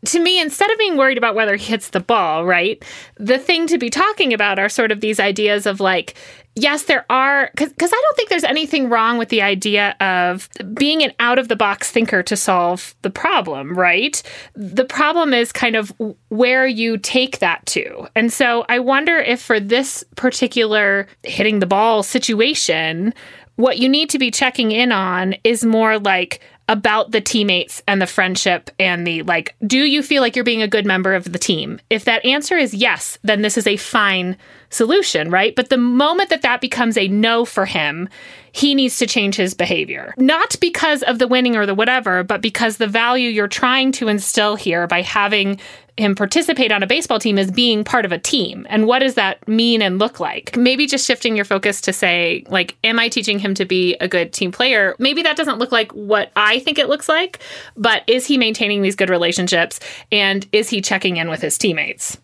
to 0.06 0.20
me, 0.20 0.40
instead 0.40 0.70
of 0.70 0.78
being 0.78 0.96
worried 0.96 1.18
about 1.18 1.34
whether 1.34 1.56
he 1.56 1.64
hits 1.66 1.90
the 1.90 2.00
ball, 2.00 2.44
right, 2.44 2.84
the 3.16 3.38
thing 3.38 3.66
to 3.68 3.78
be 3.78 3.90
talking 3.90 4.32
about 4.32 4.58
are 4.58 4.68
sort 4.68 4.90
of 4.90 5.00
these 5.00 5.20
ideas 5.20 5.64
of 5.64 5.78
like, 5.78 6.14
yes, 6.56 6.84
there 6.84 7.06
are, 7.08 7.50
because 7.54 7.92
I 7.92 8.02
don't 8.02 8.16
think 8.16 8.28
there's 8.28 8.44
anything 8.44 8.88
wrong 8.88 9.16
with 9.16 9.28
the 9.28 9.42
idea 9.42 9.90
of 10.00 10.48
being 10.74 11.02
an 11.02 11.12
out 11.18 11.38
of 11.38 11.48
the 11.48 11.56
box 11.56 11.90
thinker 11.90 12.22
to 12.24 12.36
solve 12.36 12.94
the 13.02 13.10
problem, 13.10 13.78
right? 13.78 14.22
The 14.54 14.84
problem 14.84 15.32
is 15.32 15.52
kind 15.52 15.76
of 15.76 15.92
where 16.28 16.66
you 16.66 16.98
take 16.98 17.38
that 17.38 17.64
to. 17.66 18.08
And 18.16 18.32
so 18.32 18.66
I 18.68 18.80
wonder 18.80 19.18
if 19.18 19.40
for 19.40 19.60
this 19.60 20.04
particular 20.16 21.06
hitting 21.22 21.60
the 21.60 21.66
ball 21.66 22.02
situation, 22.02 23.14
what 23.56 23.78
you 23.78 23.88
need 23.88 24.10
to 24.10 24.18
be 24.18 24.30
checking 24.30 24.72
in 24.72 24.92
on 24.92 25.36
is 25.44 25.64
more 25.64 25.98
like, 25.98 26.40
about 26.68 27.11
the 27.11 27.20
teammates 27.20 27.83
and 27.87 28.01
the 28.01 28.07
friendship 28.07 28.70
and 28.79 29.07
the 29.07 29.22
like, 29.22 29.55
do 29.66 29.79
you 29.79 30.03
feel 30.03 30.22
like 30.22 30.37
you're 30.37 30.44
being 30.44 30.62
a 30.62 30.68
good 30.68 30.87
member 30.87 31.14
of 31.14 31.33
the 31.33 31.38
team? 31.38 31.81
If 31.90 32.05
that 32.05 32.25
answer 32.25 32.57
is 32.57 32.72
yes, 32.72 33.18
then 33.22 33.42
this 33.42 33.59
is 33.59 33.66
a 33.66 33.77
fine 33.77 34.37
solution, 34.70 35.31
right? 35.31 35.55
But 35.55 35.68
the 35.68 35.77
moment 35.77 36.31
that 36.31 36.42
that 36.42 36.61
becomes 36.61 36.96
a 36.96 37.09
no 37.09 37.44
for 37.44 37.66
him, 37.66 38.09
he 38.52 38.74
needs 38.74 38.98
to 38.98 39.06
change 39.06 39.34
his 39.34 39.54
behavior. 39.54 40.14
Not 40.16 40.56
because 40.60 41.02
of 41.02 41.18
the 41.18 41.28
winning 41.28 41.56
or 41.56 41.66
the 41.66 41.74
whatever, 41.74 42.22
but 42.22 42.40
because 42.40 42.76
the 42.76 42.86
value 42.86 43.28
you're 43.28 43.48
trying 43.48 43.92
to 43.92 44.08
instill 44.08 44.56
here 44.56 44.86
by 44.86 45.02
having 45.02 45.58
him 45.98 46.14
participate 46.14 46.72
on 46.72 46.82
a 46.82 46.86
baseball 46.86 47.18
team 47.18 47.38
is 47.38 47.50
being 47.50 47.84
part 47.84 48.04
of 48.04 48.12
a 48.12 48.18
team. 48.18 48.66
And 48.70 48.86
what 48.86 49.00
does 49.00 49.14
that 49.14 49.46
mean 49.46 49.82
and 49.82 49.98
look 49.98 50.20
like? 50.20 50.56
Maybe 50.56 50.86
just 50.86 51.06
shifting 51.06 51.36
your 51.36 51.44
focus 51.44 51.82
to 51.82 51.92
say, 51.92 52.44
like, 52.48 52.76
am 52.82 52.98
I 52.98 53.08
teaching 53.08 53.38
him 53.38 53.54
to 53.54 53.64
be 53.64 53.96
a 53.96 54.08
good 54.08 54.32
team 54.32 54.52
player? 54.52 54.96
Maybe 54.98 55.22
that 55.22 55.36
doesn't 55.36 55.58
look 55.58 55.72
like 55.72 55.92
what 55.92 56.32
I 56.34 56.60
think 56.60 56.78
it 56.78 56.88
looks 56.88 57.08
like, 57.08 57.40
but 57.76 58.02
is 58.06 58.26
he 58.26 58.38
maintaining 58.38 58.80
these 58.80 58.96
good 58.96 59.10
relationships 59.10 59.80
and 60.10 60.46
is 60.52 60.70
he 60.70 60.80
checking 60.80 61.18
in 61.18 61.28
with 61.28 61.42
his 61.42 61.58
teammates? 61.58 62.18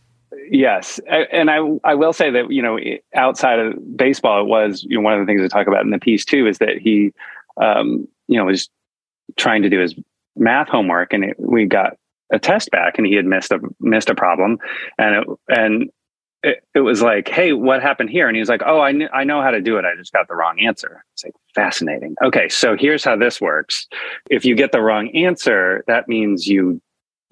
Yes, 0.50 1.00
and 1.08 1.50
I 1.50 1.58
I 1.84 1.94
will 1.94 2.12
say 2.12 2.30
that 2.30 2.50
you 2.50 2.62
know 2.62 2.78
outside 3.14 3.58
of 3.58 3.96
baseball, 3.96 4.42
it 4.42 4.46
was 4.46 4.84
you 4.88 4.96
know 4.96 5.02
one 5.02 5.14
of 5.14 5.20
the 5.20 5.26
things 5.26 5.42
I 5.42 5.48
talk 5.48 5.66
about 5.66 5.84
in 5.84 5.90
the 5.90 5.98
piece 5.98 6.24
too 6.24 6.46
is 6.46 6.58
that 6.58 6.78
he 6.78 7.12
um, 7.60 8.06
you 8.28 8.38
know 8.38 8.44
was 8.44 8.68
trying 9.36 9.62
to 9.62 9.68
do 9.68 9.80
his 9.80 9.94
math 10.36 10.68
homework, 10.68 11.12
and 11.12 11.24
it, 11.24 11.36
we 11.38 11.66
got 11.66 11.96
a 12.32 12.38
test 12.38 12.70
back, 12.70 12.98
and 12.98 13.06
he 13.06 13.14
had 13.14 13.24
missed 13.24 13.52
a 13.52 13.60
missed 13.80 14.10
a 14.10 14.14
problem, 14.14 14.58
and 14.98 15.16
it, 15.16 15.26
and 15.48 15.90
it, 16.42 16.64
it, 16.74 16.80
was 16.80 17.02
like, 17.02 17.28
hey, 17.28 17.52
what 17.52 17.82
happened 17.82 18.10
here? 18.10 18.28
And 18.28 18.36
he 18.36 18.40
was 18.40 18.48
like, 18.48 18.62
oh, 18.64 18.80
I 18.80 18.92
kn- 18.92 19.10
I 19.12 19.24
know 19.24 19.42
how 19.42 19.50
to 19.50 19.60
do 19.60 19.76
it. 19.76 19.84
I 19.84 19.96
just 19.96 20.12
got 20.12 20.28
the 20.28 20.36
wrong 20.36 20.60
answer. 20.60 21.04
It's 21.14 21.24
like 21.24 21.34
fascinating. 21.54 22.14
Okay, 22.22 22.48
so 22.48 22.76
here's 22.76 23.04
how 23.04 23.16
this 23.16 23.40
works. 23.40 23.88
If 24.30 24.44
you 24.44 24.54
get 24.54 24.72
the 24.72 24.80
wrong 24.80 25.08
answer, 25.16 25.84
that 25.88 26.08
means 26.08 26.46
you 26.46 26.80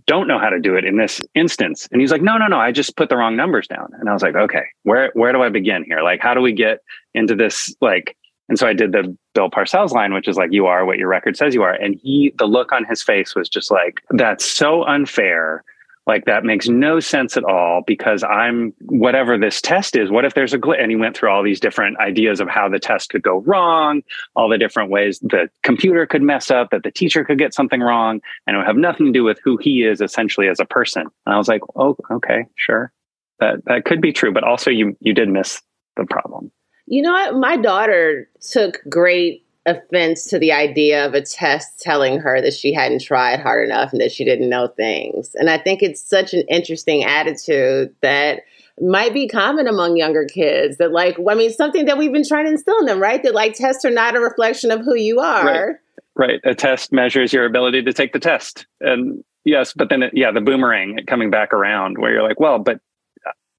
don't 0.07 0.29
know 0.29 0.39
how 0.39 0.49
to 0.49 0.61
do 0.61 0.77
it 0.77 0.85
in 0.85 0.97
this 0.97 1.21
instance. 1.35 1.89
And 1.91 2.01
he's 2.01 2.13
like, 2.13 2.23
no, 2.23 2.39
no, 2.39 2.47
no, 2.47 2.59
I 2.59 2.73
just 2.73 2.97
put 2.97 3.09
the 3.09 3.17
wrong 3.17 3.37
numbers 3.37 3.67
down. 3.67 3.89
And 3.99 4.09
I 4.09 4.13
was 4.13 4.23
like, 4.23 4.35
okay, 4.35 4.65
where, 4.85 5.11
where 5.15 5.33
do 5.33 5.43
I 5.43 5.49
begin 5.49 5.85
here? 5.85 6.03
Like, 6.03 6.21
how 6.21 6.35
do 6.35 6.41
we 6.41 6.53
get 6.53 6.81
into 7.15 7.35
this? 7.35 7.75
Like, 7.81 8.17
and 8.49 8.59
so 8.59 8.67
I 8.67 8.73
did 8.73 8.93
the 8.93 9.17
Bill 9.35 9.51
Parcells 9.51 9.91
line, 9.91 10.15
which 10.15 10.29
is 10.29 10.37
like, 10.37 10.53
you 10.53 10.67
are 10.67 10.85
what 10.85 10.99
your 10.99 11.09
record 11.09 11.37
says 11.37 11.55
you 11.55 11.63
are. 11.63 11.73
And 11.73 11.99
he, 12.01 12.33
the 12.39 12.47
look 12.47 12.71
on 12.73 12.85
his 12.85 13.03
face 13.03 13.35
was 13.35 13.49
just 13.49 13.71
like, 13.71 14.01
that's 14.11 14.45
so 14.45 14.85
unfair 14.85 15.65
like 16.07 16.25
that 16.27 16.45
makes 16.45 16.69
no 16.69 17.01
sense 17.01 17.37
at 17.37 17.45
all 17.45 17.83
because 17.87 18.23
I'm 18.23 18.73
whatever 18.81 19.37
this 19.37 19.61
test 19.61 19.97
is. 19.97 20.11
What 20.11 20.25
if 20.25 20.35
there's 20.35 20.55
a 20.55 20.59
glitch? 20.59 20.81
And 20.81 20.91
he 20.91 20.97
went 20.97 21.17
through 21.17 21.31
all 21.31 21.43
these 21.43 21.59
different 21.59 21.99
ideas 21.99 22.41
of 22.41 22.49
how 22.49 22.69
the 22.69 22.79
test 22.79 23.11
could 23.11 23.23
go 23.23 23.41
wrong, 23.41 24.03
all 24.37 24.49
the 24.49 24.59
different 24.59 24.91
ways 24.91 25.19
the 25.19 25.49
computer 25.63 26.07
could 26.07 26.23
mess 26.23 26.51
up, 26.51 26.71
that 26.71 26.85
the 26.85 26.93
teacher 26.93 27.25
could 27.25 27.39
get 27.39 27.55
something 27.55 27.81
wrong, 27.81 28.21
and 28.47 28.55
it 28.55 28.59
would 28.59 28.67
have 28.67 28.77
nothing 28.77 29.07
to 29.07 29.13
do 29.13 29.25
with 29.25 29.41
who 29.43 29.57
he 29.57 29.83
is 29.83 30.01
essentially 30.01 30.49
as 30.49 30.61
a 30.61 30.65
person. 30.65 31.03
And 31.27 31.35
I 31.35 31.39
was 31.39 31.49
like, 31.49 31.63
oh, 31.75 31.97
okay, 32.11 32.47
sure, 32.55 32.93
that 33.41 33.65
that 33.65 33.85
could 33.85 34.01
be 34.01 34.13
true, 34.13 34.33
but 34.33 34.45
also 34.45 34.71
you 34.71 34.97
you 35.01 35.13
did 35.13 35.29
miss 35.29 35.61
the 35.97 36.05
problem. 36.05 36.53
You 36.87 37.03
know 37.03 37.13
what? 37.13 37.35
My 37.35 37.57
daughter 37.57 38.29
took 38.53 38.79
great 38.89 39.46
offense 39.67 40.25
to 40.27 40.39
the 40.39 40.53
idea 40.53 41.05
of 41.05 41.15
a 41.15 41.21
test 41.21 41.81
telling 41.81 42.21
her 42.21 42.41
that 42.41 42.55
she 42.55 42.73
hadn't 42.73 43.03
tried 43.03 43.41
hard 43.41 43.67
enough 43.67 43.93
and 43.93 44.01
that 44.01 44.13
she 44.13 44.25
didn't 44.25 44.49
know 44.49 44.69
things. 44.69 45.35
And 45.35 45.51
I 45.51 45.59
think 45.59 45.83
it's 45.83 46.01
such 46.01 46.33
an 46.35 46.45
interesting 46.49 47.05
attitude 47.05 47.95
that 48.01 48.43
might 48.81 49.15
be 49.15 49.27
common 49.27 49.67
among 49.67 49.97
younger 49.97 50.25
kids 50.25 50.77
that 50.77 50.93
like 50.93 51.17
I 51.29 51.35
mean 51.35 51.51
something 51.51 51.87
that 51.87 51.99
we've 51.99 52.13
been 52.13 52.27
trying 52.27 52.45
to 52.45 52.51
instill 52.53 52.79
in 52.79 52.85
them, 52.85 53.01
right? 53.01 53.23
That 53.23 53.35
like 53.35 53.55
tests 53.55 53.85
are 53.85 53.91
not 53.91 54.17
a 54.17 54.21
reflection 54.21 54.71
of 54.71 54.81
who 54.81 54.95
you 54.95 55.21
are. 55.21 55.45
Right. 55.47 55.77
right. 56.15 56.41
A 56.45 56.55
test 56.55 56.93
measures 56.93 57.33
your 57.33 57.47
ability 57.47 57.83
to 57.85 57.93
take 57.93 58.13
the 58.13 58.21
test. 58.21 58.67
And 58.81 59.25
yes, 59.45 59.73
but 59.73 59.89
then 59.89 60.03
it, 60.03 60.13
yeah, 60.15 60.31
the 60.31 60.43
boomerang 60.43 61.01
coming 61.07 61.31
back 61.31 61.55
around 61.55 61.97
where 61.99 62.13
you're 62.13 62.23
like, 62.23 62.39
well, 62.39 62.59
but 62.59 62.81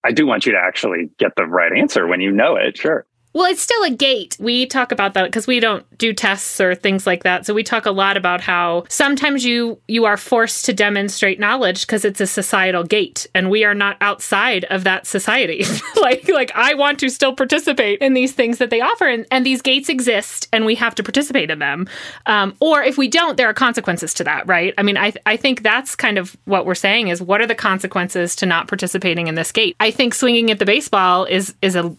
I 0.04 0.12
do 0.12 0.28
want 0.28 0.46
you 0.46 0.52
to 0.52 0.60
actually 0.60 1.10
get 1.18 1.36
the 1.36 1.46
right 1.46 1.72
answer 1.76 2.06
when 2.06 2.22
you 2.22 2.32
know 2.32 2.56
it. 2.56 2.78
Sure. 2.78 3.06
Well, 3.38 3.46
it's 3.46 3.62
still 3.62 3.84
a 3.84 3.92
gate. 3.92 4.36
We 4.40 4.66
talk 4.66 4.92
about 4.92 5.14
that 5.14 5.26
because 5.26 5.46
we 5.46 5.60
don't 5.60 5.86
do 6.00 6.12
tests 6.12 6.60
or 6.60 6.74
things 6.74 7.06
like 7.06 7.22
that. 7.22 7.46
So 7.46 7.54
we 7.54 7.62
talk 7.62 7.86
a 7.86 7.92
lot 7.92 8.18
about 8.18 8.42
how 8.42 8.86
sometimes 8.90 9.46
you 9.46 9.80
you 9.88 10.06
are 10.06 10.18
forced 10.18 10.66
to 10.66 10.74
demonstrate 10.74 11.40
knowledge 11.40 11.86
because 11.86 12.04
it's 12.04 12.20
a 12.20 12.26
societal 12.26 12.84
gate 12.84 13.28
and 13.36 13.52
we 13.52 13.64
are 13.64 13.76
not 13.76 13.96
outside 14.02 14.64
of 14.72 14.86
that 14.86 15.06
society. 15.06 15.64
like 16.02 16.28
like 16.28 16.52
I 16.56 16.74
want 16.74 17.00
to 17.02 17.10
still 17.10 17.36
participate 17.36 18.00
in 18.00 18.16
these 18.16 18.34
things 18.34 18.58
that 18.58 18.72
they 18.72 18.82
offer 18.82 19.06
and, 19.06 19.28
and 19.30 19.46
these 19.46 19.62
gates 19.62 19.88
exist 19.88 20.48
and 20.52 20.66
we 20.66 20.74
have 20.74 20.96
to 20.96 21.04
participate 21.04 21.52
in 21.52 21.60
them. 21.60 21.88
Um, 22.26 22.56
or 22.60 22.82
if 22.82 22.98
we 22.98 23.08
don't, 23.08 23.38
there 23.38 23.48
are 23.48 23.54
consequences 23.54 24.16
to 24.16 24.24
that, 24.24 24.48
right? 24.48 24.74
I 24.80 24.82
mean, 24.82 24.98
I 24.98 25.14
I 25.28 25.38
think 25.38 25.62
that's 25.62 25.96
kind 25.96 26.18
of 26.18 26.36
what 26.46 26.66
we're 26.66 26.74
saying 26.74 27.10
is 27.10 27.22
what 27.22 27.40
are 27.40 27.48
the 27.48 27.54
consequences 27.54 28.36
to 28.38 28.48
not 28.48 28.68
participating 28.68 29.28
in 29.28 29.36
this 29.36 29.52
gate? 29.52 29.76
I 29.80 29.92
think 29.92 30.16
swinging 30.16 30.50
at 30.50 30.58
the 30.58 30.66
baseball 30.66 31.26
is 31.26 31.54
is 31.62 31.76
a 31.76 31.96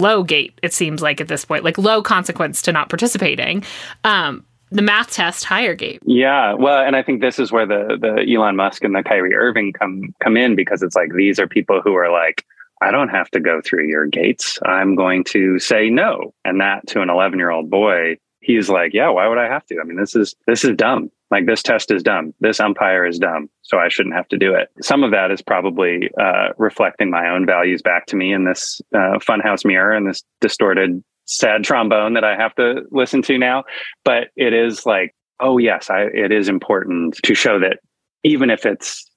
low 0.00 0.22
gate, 0.22 0.58
it 0.62 0.72
seems 0.72 1.02
like 1.02 1.20
at 1.20 1.28
this 1.28 1.44
point, 1.44 1.64
like 1.64 1.78
low 1.78 2.02
consequence 2.02 2.62
to 2.62 2.72
not 2.72 2.88
participating. 2.88 3.64
Um, 4.04 4.44
the 4.70 4.82
math 4.82 5.10
test 5.10 5.44
higher 5.44 5.74
gate. 5.74 6.00
Yeah, 6.04 6.54
well, 6.54 6.84
and 6.84 6.94
I 6.94 7.02
think 7.02 7.20
this 7.20 7.38
is 7.38 7.50
where 7.50 7.66
the 7.66 7.98
the 8.00 8.32
Elon 8.32 8.56
Musk 8.56 8.84
and 8.84 8.94
the 8.94 9.02
Kyrie 9.02 9.34
Irving 9.34 9.72
come 9.72 10.14
come 10.20 10.36
in 10.36 10.54
because 10.54 10.82
it's 10.82 10.94
like 10.94 11.12
these 11.12 11.38
are 11.40 11.48
people 11.48 11.80
who 11.82 11.94
are 11.94 12.10
like, 12.10 12.44
I 12.80 12.90
don't 12.90 13.08
have 13.08 13.30
to 13.30 13.40
go 13.40 13.60
through 13.60 13.88
your 13.88 14.06
gates. 14.06 14.58
I'm 14.64 14.94
going 14.94 15.24
to 15.24 15.58
say 15.58 15.90
no, 15.90 16.32
and 16.44 16.60
that 16.60 16.86
to 16.88 17.02
an 17.02 17.10
11 17.10 17.38
year 17.38 17.50
old 17.50 17.68
boy, 17.68 18.18
he's 18.54 18.68
like, 18.68 18.92
yeah, 18.92 19.08
why 19.08 19.28
would 19.28 19.38
I 19.38 19.48
have 19.48 19.64
to? 19.66 19.78
I 19.80 19.84
mean, 19.84 19.96
this 19.96 20.14
is 20.14 20.34
this 20.46 20.64
is 20.64 20.76
dumb. 20.76 21.10
Like 21.30 21.46
this 21.46 21.62
test 21.62 21.90
is 21.90 22.02
dumb. 22.02 22.34
This 22.40 22.58
umpire 22.58 23.06
is 23.06 23.18
dumb, 23.18 23.48
so 23.62 23.78
I 23.78 23.88
shouldn't 23.88 24.16
have 24.16 24.28
to 24.28 24.38
do 24.38 24.54
it. 24.54 24.68
Some 24.82 25.04
of 25.04 25.12
that 25.12 25.30
is 25.30 25.40
probably 25.40 26.10
uh, 26.20 26.48
reflecting 26.58 27.10
my 27.10 27.28
own 27.28 27.46
values 27.46 27.82
back 27.82 28.06
to 28.06 28.16
me 28.16 28.32
in 28.32 28.44
this 28.44 28.80
uh, 28.94 29.18
funhouse 29.18 29.64
mirror 29.64 29.92
and 29.92 30.08
this 30.08 30.22
distorted 30.40 31.02
sad 31.26 31.62
trombone 31.62 32.14
that 32.14 32.24
I 32.24 32.36
have 32.36 32.54
to 32.56 32.82
listen 32.90 33.22
to 33.22 33.38
now. 33.38 33.64
But 34.04 34.28
it 34.36 34.52
is 34.52 34.84
like, 34.84 35.14
oh 35.38 35.58
yes, 35.58 35.88
I, 35.88 36.02
it 36.12 36.32
is 36.32 36.48
important 36.48 37.14
to 37.22 37.34
show 37.34 37.60
that 37.60 37.78
even 38.24 38.50
if 38.50 38.66
it's 38.66 39.09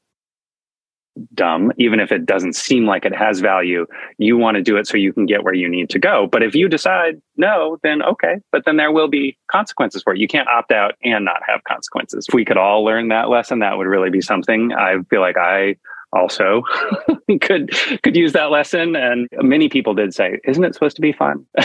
dumb, 1.33 1.71
even 1.77 1.99
if 1.99 2.11
it 2.11 2.25
doesn't 2.25 2.55
seem 2.55 2.85
like 2.85 3.05
it 3.05 3.15
has 3.15 3.39
value, 3.39 3.85
you 4.17 4.37
want 4.37 4.55
to 4.55 4.63
do 4.63 4.77
it 4.77 4.87
so 4.87 4.97
you 4.97 5.13
can 5.13 5.25
get 5.25 5.43
where 5.43 5.53
you 5.53 5.69
need 5.69 5.89
to 5.91 5.99
go. 5.99 6.27
But 6.31 6.43
if 6.43 6.55
you 6.55 6.67
decide 6.67 7.21
no, 7.37 7.79
then 7.83 8.01
okay, 8.03 8.35
but 8.51 8.65
then 8.65 8.77
there 8.77 8.91
will 8.91 9.07
be 9.07 9.37
consequences 9.51 10.03
for 10.03 10.13
it. 10.13 10.19
You 10.19 10.27
can't 10.27 10.47
opt 10.47 10.71
out 10.71 10.95
and 11.03 11.25
not 11.25 11.41
have 11.47 11.63
consequences. 11.63 12.25
If 12.27 12.33
we 12.33 12.45
could 12.45 12.57
all 12.57 12.83
learn 12.83 13.09
that 13.09 13.29
lesson, 13.29 13.59
that 13.59 13.77
would 13.77 13.87
really 13.87 14.09
be 14.09 14.21
something. 14.21 14.73
I 14.73 14.95
feel 15.09 15.21
like 15.21 15.37
I 15.37 15.75
also 16.13 16.63
could 17.41 17.71
could 18.03 18.15
use 18.15 18.33
that 18.33 18.51
lesson 18.51 18.95
and 18.95 19.27
many 19.41 19.67
people 19.67 19.93
did 19.93 20.13
say 20.13 20.39
isn't 20.45 20.63
it 20.63 20.73
supposed 20.73 20.95
to 20.95 21.01
be 21.01 21.11
fun 21.11 21.43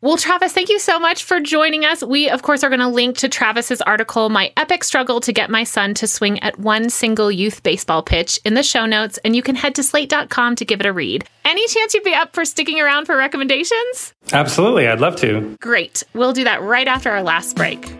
Well, 0.00 0.16
Travis, 0.16 0.52
thank 0.52 0.68
you 0.68 0.78
so 0.78 1.00
much 1.00 1.24
for 1.24 1.40
joining 1.40 1.84
us. 1.84 2.04
We, 2.04 2.30
of 2.30 2.42
course, 2.42 2.62
are 2.62 2.68
going 2.68 2.78
to 2.78 2.86
link 2.86 3.18
to 3.18 3.28
Travis's 3.28 3.80
article, 3.80 4.28
My 4.28 4.52
Epic 4.56 4.84
Struggle 4.84 5.18
to 5.18 5.32
Get 5.32 5.50
My 5.50 5.64
Son 5.64 5.92
to 5.94 6.06
Swing 6.06 6.38
at 6.38 6.56
One 6.56 6.88
Single 6.88 7.32
Youth 7.32 7.64
Baseball 7.64 8.04
Pitch, 8.04 8.38
in 8.44 8.54
the 8.54 8.62
show 8.62 8.86
notes, 8.86 9.18
and 9.24 9.34
you 9.34 9.42
can 9.42 9.56
head 9.56 9.74
to 9.74 9.82
slate.com 9.82 10.54
to 10.54 10.64
give 10.64 10.78
it 10.78 10.86
a 10.86 10.92
read. 10.92 11.24
Any 11.44 11.66
chance 11.66 11.94
you'd 11.94 12.04
be 12.04 12.14
up 12.14 12.32
for 12.32 12.44
sticking 12.44 12.80
around 12.80 13.06
for 13.06 13.16
recommendations? 13.16 14.14
Absolutely. 14.32 14.86
I'd 14.86 15.00
love 15.00 15.16
to. 15.16 15.56
Great. 15.60 16.04
We'll 16.14 16.32
do 16.32 16.44
that 16.44 16.62
right 16.62 16.86
after 16.86 17.10
our 17.10 17.24
last 17.24 17.56
break. 17.56 17.92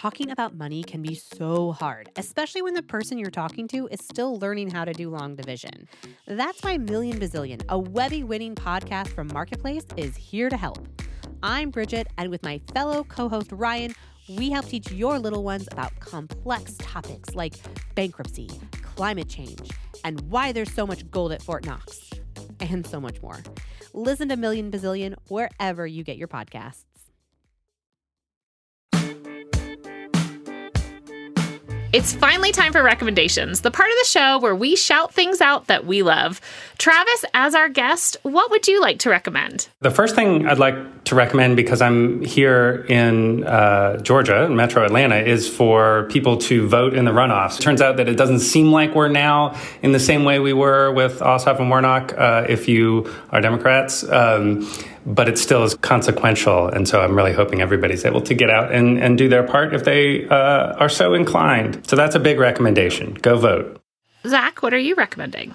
Talking 0.00 0.30
about 0.30 0.56
money 0.56 0.82
can 0.82 1.02
be 1.02 1.14
so 1.14 1.72
hard, 1.72 2.10
especially 2.16 2.62
when 2.62 2.72
the 2.72 2.82
person 2.82 3.18
you're 3.18 3.28
talking 3.28 3.68
to 3.68 3.86
is 3.88 4.00
still 4.00 4.38
learning 4.38 4.70
how 4.70 4.82
to 4.82 4.94
do 4.94 5.10
long 5.10 5.36
division. 5.36 5.86
That's 6.26 6.62
why 6.62 6.78
Million 6.78 7.20
Bazillion, 7.20 7.62
a 7.68 7.78
Webby 7.78 8.24
winning 8.24 8.54
podcast 8.54 9.08
from 9.08 9.28
Marketplace, 9.30 9.84
is 9.98 10.16
here 10.16 10.48
to 10.48 10.56
help. 10.56 10.78
I'm 11.42 11.68
Bridget, 11.68 12.06
and 12.16 12.30
with 12.30 12.42
my 12.42 12.62
fellow 12.72 13.04
co 13.04 13.28
host 13.28 13.52
Ryan, 13.52 13.94
we 14.30 14.48
help 14.48 14.64
teach 14.68 14.90
your 14.90 15.18
little 15.18 15.44
ones 15.44 15.68
about 15.70 16.00
complex 16.00 16.76
topics 16.78 17.34
like 17.34 17.56
bankruptcy, 17.94 18.48
climate 18.80 19.28
change, 19.28 19.70
and 20.02 20.18
why 20.30 20.50
there's 20.52 20.72
so 20.72 20.86
much 20.86 21.10
gold 21.10 21.30
at 21.30 21.42
Fort 21.42 21.66
Knox, 21.66 22.08
and 22.58 22.86
so 22.86 23.02
much 23.02 23.20
more. 23.20 23.42
Listen 23.92 24.30
to 24.30 24.36
Million 24.38 24.70
Bazillion 24.70 25.14
wherever 25.28 25.86
you 25.86 26.04
get 26.04 26.16
your 26.16 26.28
podcasts. 26.28 26.84
It's 31.92 32.12
finally 32.12 32.52
time 32.52 32.70
for 32.70 32.84
recommendations, 32.84 33.62
the 33.62 33.70
part 33.72 33.90
of 33.90 33.96
the 34.00 34.06
show 34.06 34.38
where 34.38 34.54
we 34.54 34.76
shout 34.76 35.12
things 35.12 35.40
out 35.40 35.66
that 35.66 35.86
we 35.86 36.02
love. 36.04 36.40
Travis, 36.78 37.24
as 37.34 37.52
our 37.56 37.68
guest, 37.68 38.16
what 38.22 38.48
would 38.52 38.68
you 38.68 38.80
like 38.80 39.00
to 39.00 39.10
recommend? 39.10 39.68
The 39.80 39.90
first 39.90 40.14
thing 40.14 40.46
I'd 40.46 40.60
like 40.60 41.02
to 41.04 41.16
recommend, 41.16 41.56
because 41.56 41.82
I'm 41.82 42.22
here 42.22 42.86
in 42.88 43.42
uh, 43.42 43.96
Georgia, 44.02 44.44
in 44.44 44.54
metro 44.54 44.84
Atlanta, 44.84 45.16
is 45.16 45.48
for 45.48 46.04
people 46.10 46.36
to 46.38 46.68
vote 46.68 46.94
in 46.94 47.06
the 47.06 47.10
runoffs. 47.10 47.58
It 47.58 47.62
turns 47.62 47.82
out 47.82 47.96
that 47.96 48.08
it 48.08 48.16
doesn't 48.16 48.40
seem 48.40 48.70
like 48.70 48.94
we're 48.94 49.08
now 49.08 49.58
in 49.82 49.90
the 49.90 49.98
same 49.98 50.22
way 50.22 50.38
we 50.38 50.52
were 50.52 50.92
with 50.92 51.18
Ossoff 51.18 51.58
and 51.58 51.70
Warnock 51.70 52.16
uh, 52.16 52.46
if 52.48 52.68
you 52.68 53.12
are 53.30 53.40
Democrats. 53.40 54.04
Um, 54.04 54.70
but 55.06 55.28
it 55.28 55.38
still 55.38 55.62
is 55.62 55.74
consequential. 55.74 56.68
And 56.68 56.86
so 56.86 57.00
I'm 57.00 57.14
really 57.14 57.32
hoping 57.32 57.60
everybody's 57.60 58.04
able 58.04 58.20
to 58.22 58.34
get 58.34 58.50
out 58.50 58.72
and, 58.72 58.98
and 58.98 59.16
do 59.16 59.28
their 59.28 59.42
part 59.42 59.74
if 59.74 59.84
they 59.84 60.26
uh, 60.28 60.74
are 60.74 60.88
so 60.88 61.14
inclined. 61.14 61.86
So 61.88 61.96
that's 61.96 62.14
a 62.14 62.20
big 62.20 62.38
recommendation. 62.38 63.14
Go 63.14 63.36
vote. 63.36 63.82
Zach, 64.26 64.62
what 64.62 64.74
are 64.74 64.78
you 64.78 64.94
recommending? 64.94 65.54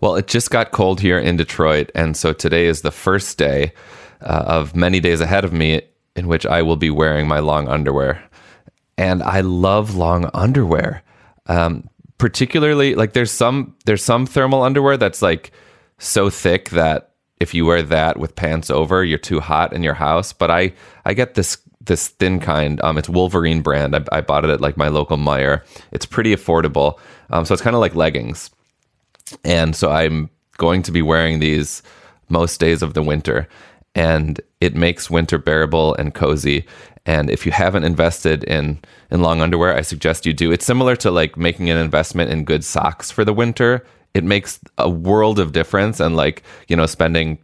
Well, 0.00 0.16
it 0.16 0.26
just 0.26 0.50
got 0.50 0.70
cold 0.70 1.00
here 1.00 1.18
in 1.18 1.36
Detroit. 1.36 1.90
And 1.94 2.16
so 2.16 2.32
today 2.32 2.66
is 2.66 2.82
the 2.82 2.90
first 2.90 3.36
day 3.36 3.72
uh, 4.20 4.44
of 4.46 4.74
many 4.74 5.00
days 5.00 5.20
ahead 5.20 5.44
of 5.44 5.52
me 5.52 5.82
in 6.16 6.26
which 6.26 6.46
I 6.46 6.62
will 6.62 6.76
be 6.76 6.90
wearing 6.90 7.28
my 7.28 7.40
long 7.40 7.68
underwear. 7.68 8.22
And 8.96 9.22
I 9.22 9.40
love 9.40 9.94
long 9.96 10.30
underwear. 10.34 11.02
Um, 11.46 11.88
particularly 12.18 12.94
like 12.94 13.12
there's 13.12 13.30
some 13.30 13.74
there's 13.86 14.02
some 14.02 14.26
thermal 14.26 14.62
underwear 14.62 14.96
that's 14.96 15.22
like 15.22 15.52
so 15.98 16.28
thick 16.28 16.70
that 16.70 17.14
if 17.40 17.54
you 17.54 17.64
wear 17.64 17.82
that 17.82 18.18
with 18.18 18.36
pants 18.36 18.70
over, 18.70 19.04
you're 19.04 19.18
too 19.18 19.40
hot 19.40 19.72
in 19.72 19.82
your 19.82 19.94
house. 19.94 20.32
But 20.32 20.50
I 20.50 20.72
I 21.04 21.14
get 21.14 21.34
this 21.34 21.58
this 21.80 22.08
thin 22.08 22.38
kind. 22.38 22.80
Um, 22.82 22.98
it's 22.98 23.08
Wolverine 23.08 23.62
brand. 23.62 23.96
I, 23.96 24.04
I 24.12 24.20
bought 24.20 24.44
it 24.44 24.50
at 24.50 24.60
like 24.60 24.76
my 24.76 24.88
local 24.88 25.16
Meijer. 25.16 25.62
It's 25.90 26.06
pretty 26.06 26.34
affordable. 26.34 26.98
Um, 27.30 27.44
so 27.44 27.54
it's 27.54 27.62
kind 27.62 27.74
of 27.74 27.80
like 27.80 27.94
leggings. 27.94 28.50
And 29.44 29.74
so 29.74 29.90
I'm 29.90 30.30
going 30.58 30.82
to 30.82 30.92
be 30.92 31.02
wearing 31.02 31.38
these 31.38 31.82
most 32.28 32.60
days 32.60 32.82
of 32.82 32.94
the 32.94 33.02
winter, 33.02 33.48
and 33.94 34.40
it 34.60 34.74
makes 34.74 35.10
winter 35.10 35.38
bearable 35.38 35.94
and 35.94 36.14
cozy. 36.14 36.66
And 37.06 37.30
if 37.30 37.46
you 37.46 37.52
haven't 37.52 37.84
invested 37.84 38.44
in 38.44 38.80
in 39.10 39.22
long 39.22 39.40
underwear, 39.40 39.74
I 39.74 39.80
suggest 39.80 40.26
you 40.26 40.34
do. 40.34 40.52
It's 40.52 40.66
similar 40.66 40.94
to 40.96 41.10
like 41.10 41.36
making 41.36 41.70
an 41.70 41.78
investment 41.78 42.30
in 42.30 42.44
good 42.44 42.64
socks 42.64 43.10
for 43.10 43.24
the 43.24 43.32
winter 43.32 43.84
it 44.14 44.24
makes 44.24 44.58
a 44.78 44.88
world 44.88 45.38
of 45.38 45.52
difference 45.52 46.00
and 46.00 46.16
like 46.16 46.42
you 46.68 46.76
know 46.76 46.86
spending 46.86 47.38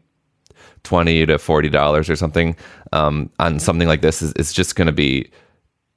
20 0.84 1.26
to 1.26 1.38
40 1.38 1.68
dollars 1.70 2.08
or 2.08 2.16
something 2.16 2.54
um, 2.92 3.30
on 3.38 3.58
something 3.58 3.88
like 3.88 4.02
this 4.02 4.22
is, 4.22 4.32
is 4.34 4.52
just 4.52 4.76
going 4.76 4.86
to 4.86 4.92
be 4.92 5.30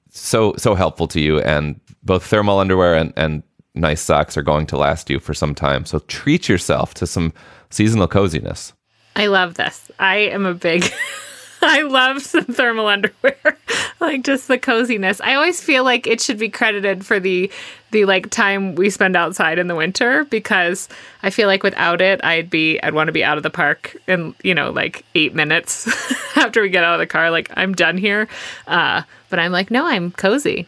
so 0.10 0.54
so 0.58 0.74
helpful 0.74 1.08
to 1.10 1.20
you. 1.22 1.40
And 1.42 1.80
both 2.04 2.26
thermal 2.26 2.60
underwear 2.60 2.96
and, 2.96 3.14
and 3.16 3.44
nice 3.76 4.02
socks 4.02 4.38
are 4.38 4.42
going 4.42 4.66
to 4.68 4.78
last 4.78 5.10
you 5.10 5.20
for 5.20 5.34
some 5.34 5.54
time. 5.54 5.86
So 5.86 6.00
treat 6.00 6.50
yourself 6.50 6.94
to 6.96 7.08
some 7.08 7.34
seasonal 7.70 8.08
coziness. 8.08 8.74
I 9.16 9.28
love 9.28 9.56
this. 9.56 9.92
I 10.00 10.18
am 10.18 10.46
a 10.46 10.54
big 10.54 10.86
I 11.62 11.82
love 11.82 12.22
some 12.22 12.46
thermal 12.46 12.88
underwear. 12.88 13.58
like 14.00 14.24
just 14.24 14.48
the 14.48 14.58
coziness. 14.58 15.20
I 15.22 15.36
always 15.36 15.62
feel 15.62 15.84
like 15.84 16.06
it 16.08 16.22
should 16.22 16.38
be 16.38 16.50
credited 16.50 17.06
for 17.06 17.20
the 17.20 17.52
the 17.92 18.06
like 18.06 18.30
time 18.30 18.76
we 18.76 18.90
spend 18.90 19.16
outside 19.16 19.58
in 19.58 19.68
the 19.68 19.76
winter 19.76 20.26
because 20.26 20.90
I 21.24 21.30
feel 21.30 21.48
like 21.48 21.64
without 21.64 22.02
it 22.02 22.24
I'd 22.24 22.50
be 22.50 22.80
I'd 22.82 22.94
want 22.94 23.08
to 23.08 23.14
be 23.14 23.24
out 23.24 23.38
of 23.38 23.44
the 23.44 23.50
park 23.50 23.96
in, 24.08 24.36
you 24.44 24.54
know, 24.54 24.72
like 24.72 25.04
8 25.16 25.34
minutes 25.34 25.88
after 26.38 26.62
we 26.62 26.70
get 26.70 26.84
out 26.84 26.96
of 26.96 27.00
the 27.00 27.08
car 27.08 27.32
like 27.32 27.50
I'm 27.56 27.74
done 27.74 27.98
here. 27.98 28.28
Uh, 28.68 29.04
but 29.30 29.40
I'm 29.40 29.52
like 29.52 29.72
no, 29.72 29.86
I'm 29.86 30.12
cozy. 30.12 30.68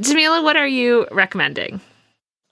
Jamilah, 0.00 0.42
what 0.42 0.56
are 0.56 0.66
you 0.66 1.06
recommending? 1.10 1.80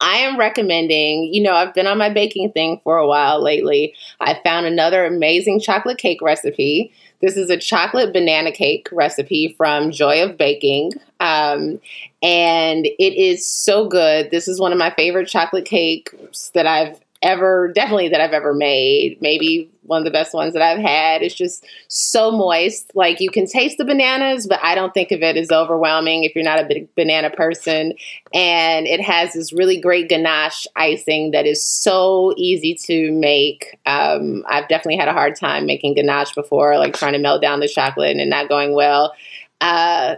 I 0.00 0.18
am 0.18 0.38
recommending, 0.38 1.32
you 1.32 1.42
know, 1.42 1.54
I've 1.54 1.72
been 1.72 1.86
on 1.86 1.96
my 1.96 2.10
baking 2.12 2.52
thing 2.52 2.80
for 2.84 2.98
a 2.98 3.06
while 3.06 3.42
lately. 3.42 3.94
I 4.20 4.38
found 4.44 4.66
another 4.66 5.06
amazing 5.06 5.60
chocolate 5.60 5.96
cake 5.96 6.20
recipe 6.20 6.92
this 7.20 7.36
is 7.36 7.50
a 7.50 7.56
chocolate 7.56 8.12
banana 8.12 8.52
cake 8.52 8.88
recipe 8.92 9.54
from 9.56 9.90
Joy 9.90 10.22
of 10.22 10.36
Baking. 10.36 10.92
Um, 11.20 11.80
and 12.22 12.86
it 12.86 13.14
is 13.16 13.46
so 13.46 13.88
good. 13.88 14.30
This 14.30 14.48
is 14.48 14.60
one 14.60 14.72
of 14.72 14.78
my 14.78 14.90
favorite 14.90 15.28
chocolate 15.28 15.64
cakes 15.64 16.50
that 16.54 16.66
I've 16.66 16.98
ever, 17.26 17.72
definitely 17.74 18.08
that 18.10 18.20
I've 18.20 18.32
ever 18.32 18.54
made. 18.54 19.20
Maybe 19.20 19.68
one 19.82 19.98
of 19.98 20.04
the 20.04 20.10
best 20.10 20.32
ones 20.32 20.52
that 20.52 20.62
I've 20.62 20.78
had. 20.78 21.22
It's 21.22 21.34
just 21.34 21.64
so 21.88 22.30
moist. 22.30 22.92
Like 22.94 23.20
you 23.20 23.30
can 23.30 23.46
taste 23.46 23.78
the 23.78 23.84
bananas, 23.84 24.46
but 24.46 24.60
I 24.62 24.74
don't 24.74 24.94
think 24.94 25.10
of 25.10 25.22
it 25.22 25.36
as 25.36 25.50
overwhelming 25.50 26.24
if 26.24 26.34
you're 26.34 26.44
not 26.44 26.60
a 26.60 26.66
big 26.66 26.94
banana 26.94 27.30
person. 27.30 27.94
And 28.32 28.86
it 28.86 29.00
has 29.00 29.32
this 29.32 29.52
really 29.52 29.80
great 29.80 30.08
ganache 30.08 30.66
icing 30.76 31.32
that 31.32 31.46
is 31.46 31.64
so 31.66 32.32
easy 32.36 32.74
to 32.86 33.12
make. 33.12 33.78
Um, 33.86 34.44
I've 34.48 34.68
definitely 34.68 34.98
had 34.98 35.08
a 35.08 35.12
hard 35.12 35.36
time 35.36 35.66
making 35.66 35.94
ganache 35.94 36.34
before, 36.34 36.78
like 36.78 36.94
trying 36.94 37.14
to 37.14 37.18
melt 37.18 37.42
down 37.42 37.60
the 37.60 37.68
chocolate 37.68 38.16
and 38.16 38.30
not 38.30 38.48
going 38.48 38.74
well. 38.74 39.14
Uh, 39.60 40.16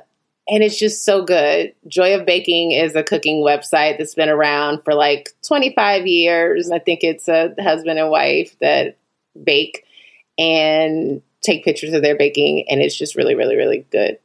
and 0.48 0.62
it's 0.62 0.78
just 0.78 1.04
so 1.04 1.22
good. 1.22 1.74
Joy 1.86 2.18
of 2.18 2.24
Baking 2.24 2.72
is 2.72 2.94
a 2.94 3.02
cooking 3.02 3.42
website 3.42 3.98
that's 3.98 4.14
been 4.14 4.30
around 4.30 4.82
for 4.82 4.94
like 4.94 5.30
25 5.46 6.06
years. 6.06 6.70
I 6.70 6.78
think 6.78 7.00
it's 7.02 7.28
a 7.28 7.54
husband 7.60 7.98
and 7.98 8.10
wife 8.10 8.56
that 8.60 8.96
bake 9.42 9.84
and 10.38 11.20
take 11.42 11.64
pictures 11.64 11.92
of 11.92 12.02
their 12.02 12.16
baking, 12.16 12.64
and 12.68 12.80
it's 12.80 12.96
just 12.96 13.14
really, 13.14 13.34
really, 13.34 13.56
really 13.56 13.86
good. 13.90 14.18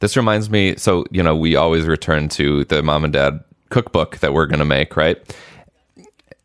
This 0.00 0.16
reminds 0.16 0.48
me. 0.48 0.76
So 0.76 1.04
you 1.10 1.22
know, 1.22 1.36
we 1.36 1.56
always 1.56 1.86
return 1.86 2.28
to 2.30 2.64
the 2.64 2.82
mom 2.82 3.04
and 3.04 3.12
dad 3.12 3.44
cookbook 3.68 4.18
that 4.18 4.32
we're 4.32 4.46
going 4.46 4.58
to 4.58 4.64
make, 4.64 4.96
right? 4.96 5.18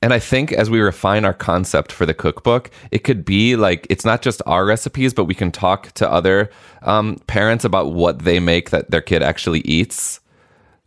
And 0.01 0.13
I 0.13 0.19
think 0.19 0.51
as 0.51 0.69
we 0.69 0.79
refine 0.81 1.25
our 1.25 1.33
concept 1.33 1.91
for 1.91 2.05
the 2.05 2.13
cookbook, 2.13 2.69
it 2.91 2.99
could 2.99 3.25
be 3.25 3.55
like 3.55 3.87
it's 3.89 4.05
not 4.05 4.21
just 4.21 4.41
our 4.45 4.65
recipes, 4.65 5.13
but 5.13 5.25
we 5.25 5.33
can 5.33 5.51
talk 5.51 5.91
to 5.93 6.09
other 6.09 6.49
um, 6.83 7.15
parents 7.27 7.65
about 7.65 7.93
what 7.93 8.19
they 8.19 8.39
make 8.39 8.69
that 8.69 8.91
their 8.91 9.01
kid 9.01 9.23
actually 9.23 9.61
eats. 9.61 10.19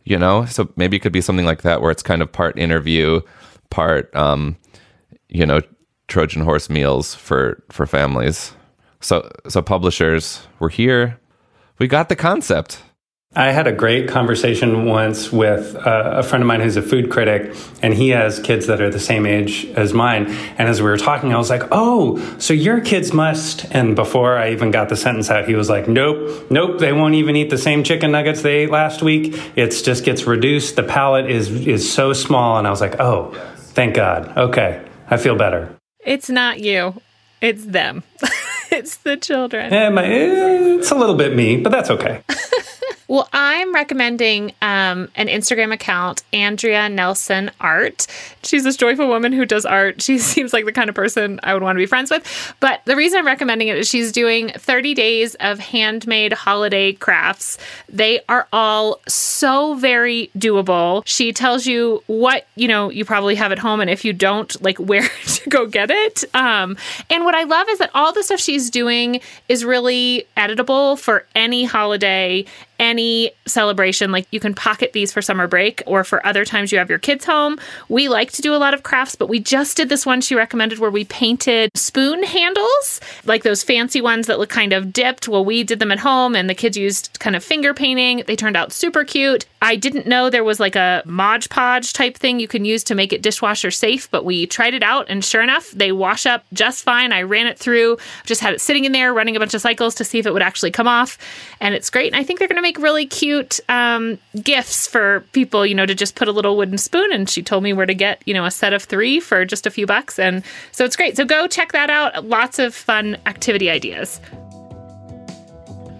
You 0.05 0.17
know, 0.17 0.45
so 0.45 0.71
maybe 0.75 0.97
it 0.97 1.01
could 1.01 1.11
be 1.11 1.21
something 1.21 1.45
like 1.45 1.61
that 1.63 1.81
where 1.81 1.91
it's 1.91 2.01
kind 2.01 2.21
of 2.21 2.31
part 2.31 2.57
interview, 2.57 3.21
part 3.69 4.15
um, 4.15 4.57
you 5.27 5.45
know 5.45 5.61
Trojan 6.07 6.41
horse 6.41 6.69
meals 6.69 7.13
for 7.13 7.61
for 7.71 7.85
families. 7.85 8.53
So 9.01 9.29
so 9.47 9.61
publishers, 9.61 10.47
we're 10.59 10.69
here. 10.69 11.19
We 11.77 11.87
got 11.87 12.09
the 12.09 12.15
concept. 12.15 12.81
I 13.35 13.51
had 13.51 13.67
a 13.67 13.71
great 13.71 14.09
conversation 14.09 14.85
once 14.85 15.31
with 15.31 15.75
a 15.75 16.23
friend 16.23 16.41
of 16.41 16.47
mine 16.47 16.61
who's 16.61 16.77
a 16.77 16.81
food 16.81 17.11
critic, 17.11 17.55
and 17.79 17.93
he 17.93 18.09
has 18.09 18.39
kids 18.39 18.65
that 18.65 18.81
are 18.81 18.89
the 18.89 18.99
same 18.99 19.27
age 19.27 19.67
as 19.75 19.93
mine. 19.93 20.25
And 20.57 20.67
as 20.67 20.81
we 20.81 20.89
were 20.89 20.97
talking, 20.97 21.31
I 21.31 21.37
was 21.37 21.47
like, 21.47 21.61
"Oh, 21.71 22.17
so 22.39 22.55
your 22.55 22.81
kids 22.81 23.13
must." 23.13 23.65
And 23.69 23.95
before 23.95 24.35
I 24.35 24.51
even 24.51 24.71
got 24.71 24.89
the 24.89 24.95
sentence 24.95 25.29
out, 25.29 25.47
he 25.47 25.53
was 25.53 25.69
like, 25.69 25.87
"Nope, 25.87 26.47
nope, 26.49 26.79
they 26.79 26.91
won't 26.91 27.13
even 27.13 27.35
eat 27.35 27.51
the 27.51 27.57
same 27.59 27.83
chicken 27.83 28.11
nuggets 28.11 28.41
they 28.41 28.63
ate 28.63 28.71
last 28.71 29.03
week. 29.03 29.39
It 29.55 29.69
just 29.69 30.03
gets 30.03 30.25
reduced. 30.25 30.75
The 30.75 30.83
palate 30.83 31.29
is 31.29 31.51
is 31.67 31.91
so 31.91 32.13
small." 32.13 32.57
And 32.57 32.65
I 32.65 32.71
was 32.71 32.81
like, 32.81 32.99
"Oh, 32.99 33.31
thank 33.75 33.93
God. 33.93 34.35
Okay, 34.37 34.83
I 35.07 35.17
feel 35.17 35.35
better." 35.35 35.69
It's 36.03 36.31
not 36.31 36.61
you; 36.61 36.99
it's 37.41 37.63
them. 37.63 38.01
it's 38.71 38.97
the 38.97 39.17
children. 39.17 39.71
Yeah, 39.71 39.89
my, 39.89 40.03
it's 40.03 40.89
a 40.89 40.95
little 40.95 41.15
bit 41.15 41.35
me, 41.35 41.57
but 41.57 41.69
that's 41.69 41.91
okay. 41.91 42.23
Well, 43.09 43.27
I'm 43.33 43.73
recommending 43.73 44.53
um, 44.61 45.09
an 45.15 45.29
Instagram 45.29 45.73
account, 45.73 46.21
Andrea 46.31 46.87
Nelson 46.89 47.49
Art. 47.59 48.05
She's 48.43 48.63
this 48.63 48.77
joyful 48.77 49.07
woman 49.07 49.33
who 49.33 49.47
does 49.47 49.65
art. 49.65 49.99
She 49.99 50.17
seems 50.19 50.53
like 50.53 50.65
the 50.65 50.71
kind 50.71 50.89
of 50.89 50.95
person 50.95 51.39
I 51.41 51.55
would 51.55 51.63
want 51.63 51.75
to 51.75 51.79
be 51.79 51.87
friends 51.87 52.11
with. 52.11 52.55
But 52.59 52.81
the 52.85 52.95
reason 52.95 53.17
I'm 53.17 53.25
recommending 53.25 53.67
it 53.67 53.79
is 53.79 53.89
she's 53.89 54.11
doing 54.11 54.49
30 54.49 54.93
days 54.93 55.33
of 55.39 55.57
handmade 55.57 56.33
holiday 56.33 56.93
crafts. 56.93 57.57
They 57.89 58.21
are 58.29 58.47
all 58.53 59.01
so 59.07 59.73
very 59.73 60.29
doable. 60.37 61.01
She 61.07 61.33
tells 61.33 61.65
you 61.65 62.03
what, 62.05 62.45
you 62.55 62.67
know, 62.67 62.91
you 62.91 63.05
probably 63.05 63.33
have 63.33 63.51
at 63.51 63.57
home 63.57 63.81
and 63.81 63.89
if 63.89 64.05
you 64.05 64.13
don't, 64.13 64.61
like 64.61 64.77
where 64.77 65.09
to 65.25 65.49
go 65.49 65.65
get 65.65 65.89
it. 65.89 66.25
Um, 66.35 66.77
and 67.09 67.25
what 67.25 67.33
I 67.33 67.41
love 67.41 67.67
is 67.69 67.79
that 67.79 67.89
all 67.95 68.13
the 68.13 68.21
stuff 68.21 68.39
she's 68.39 68.69
doing 68.69 69.19
is 69.47 69.65
really 69.65 70.27
editable 70.37 70.99
for 70.99 71.25
any 71.33 71.63
holiday 71.63 72.45
any 72.79 73.31
celebration. 73.45 74.11
Like 74.11 74.27
you 74.31 74.39
can 74.39 74.53
pocket 74.53 74.93
these 74.93 75.11
for 75.11 75.21
summer 75.21 75.47
break 75.47 75.83
or 75.85 76.03
for 76.03 76.25
other 76.25 76.45
times 76.45 76.71
you 76.71 76.77
have 76.77 76.89
your 76.89 76.99
kids 76.99 77.25
home. 77.25 77.59
We 77.89 78.07
like 78.07 78.31
to 78.33 78.41
do 78.41 78.55
a 78.55 78.57
lot 78.57 78.73
of 78.73 78.83
crafts, 78.83 79.15
but 79.15 79.27
we 79.27 79.39
just 79.39 79.77
did 79.77 79.89
this 79.89 80.05
one 80.05 80.21
she 80.21 80.35
recommended 80.35 80.79
where 80.79 80.89
we 80.89 81.05
painted 81.05 81.71
spoon 81.75 82.23
handles, 82.23 83.01
like 83.25 83.43
those 83.43 83.63
fancy 83.63 84.01
ones 84.01 84.27
that 84.27 84.39
look 84.39 84.49
kind 84.49 84.73
of 84.73 84.93
dipped. 84.93 85.27
Well, 85.27 85.43
we 85.43 85.63
did 85.63 85.79
them 85.79 85.91
at 85.91 85.99
home 85.99 86.35
and 86.35 86.49
the 86.49 86.55
kids 86.55 86.77
used 86.77 87.19
kind 87.19 87.35
of 87.35 87.43
finger 87.43 87.73
painting. 87.73 88.23
They 88.25 88.35
turned 88.35 88.55
out 88.55 88.71
super 88.71 89.03
cute. 89.03 89.45
I 89.61 89.75
didn't 89.75 90.07
know 90.07 90.29
there 90.29 90.43
was 90.43 90.59
like 90.59 90.75
a 90.75 91.03
Mod 91.05 91.49
Podge 91.49 91.93
type 91.93 92.17
thing 92.17 92.39
you 92.39 92.47
can 92.47 92.63
use 92.63 92.83
to 92.85 92.95
make 92.95 93.11
it 93.11 93.21
dishwasher 93.21 93.71
safe, 93.71 94.09
but 94.09 94.23
we 94.23 94.45
tried 94.45 94.73
it 94.73 94.83
out 94.83 95.07
and 95.09 95.23
sure 95.23 95.41
enough, 95.41 95.71
they 95.71 95.91
wash 95.91 96.25
up 96.25 96.45
just 96.53 96.83
fine. 96.83 97.11
I 97.11 97.23
ran 97.23 97.47
it 97.47 97.59
through, 97.59 97.97
just 98.25 98.41
had 98.41 98.53
it 98.53 98.61
sitting 98.61 98.85
in 98.85 98.93
there 98.93 99.13
running 99.13 99.35
a 99.35 99.39
bunch 99.39 99.53
of 99.53 99.61
cycles 99.61 99.95
to 99.95 100.05
see 100.05 100.19
if 100.19 100.25
it 100.25 100.33
would 100.33 100.41
actually 100.41 100.71
come 100.71 100.87
off. 100.87 101.17
And 101.59 101.75
it's 101.75 101.89
great. 101.89 102.13
And 102.13 102.19
I 102.19 102.23
think 102.23 102.39
they're 102.39 102.47
going 102.47 102.55
to 102.55 102.61
make 102.61 102.68
really 102.77 103.05
cute 103.05 103.59
um, 103.69 104.19
gifts 104.43 104.85
for 104.85 105.21
people, 105.31 105.65
you 105.65 105.73
know, 105.73 105.85
to 105.85 105.95
just 105.95 106.15
put 106.15 106.27
a 106.27 106.31
little 106.31 106.57
wooden 106.57 106.77
spoon. 106.77 107.11
And 107.11 107.29
she 107.29 107.41
told 107.41 107.63
me 107.63 107.73
where 107.73 107.85
to 107.85 107.95
get, 107.95 108.21
you 108.25 108.33
know, 108.33 108.45
a 108.45 108.51
set 108.51 108.73
of 108.73 108.83
three 108.83 109.19
for 109.19 109.45
just 109.45 109.65
a 109.65 109.71
few 109.71 109.85
bucks. 109.85 110.19
And 110.19 110.43
so 110.71 110.85
it's 110.85 110.95
great. 110.95 111.17
So 111.17 111.25
go 111.25 111.47
check 111.47 111.71
that 111.71 111.89
out. 111.89 112.25
Lots 112.25 112.59
of 112.59 112.75
fun 112.75 113.17
activity 113.25 113.69
ideas. 113.69 114.19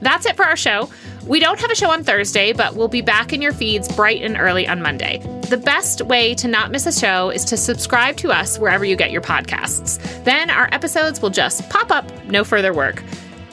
That's 0.01 0.25
it 0.25 0.35
for 0.35 0.45
our 0.45 0.55
show. 0.55 0.89
We 1.25 1.39
don't 1.39 1.59
have 1.59 1.69
a 1.69 1.75
show 1.75 1.91
on 1.91 2.03
Thursday, 2.03 2.53
but 2.53 2.75
we'll 2.75 2.87
be 2.87 3.01
back 3.01 3.33
in 3.33 3.41
your 3.41 3.51
feeds 3.53 3.93
bright 3.93 4.21
and 4.21 4.37
early 4.37 4.67
on 4.67 4.81
Monday. 4.81 5.19
The 5.49 5.57
best 5.57 6.01
way 6.01 6.33
to 6.35 6.47
not 6.47 6.71
miss 6.71 6.85
a 6.85 6.91
show 6.91 7.29
is 7.29 7.43
to 7.45 7.57
subscribe 7.57 8.15
to 8.17 8.31
us 8.31 8.57
wherever 8.57 8.85
you 8.85 8.95
get 8.95 9.11
your 9.11 9.21
podcasts. 9.21 9.99
Then 10.23 10.49
our 10.49 10.69
episodes 10.71 11.21
will 11.21 11.29
just 11.29 11.69
pop 11.69 11.91
up, 11.91 12.09
no 12.25 12.43
further 12.43 12.73
work. 12.73 13.03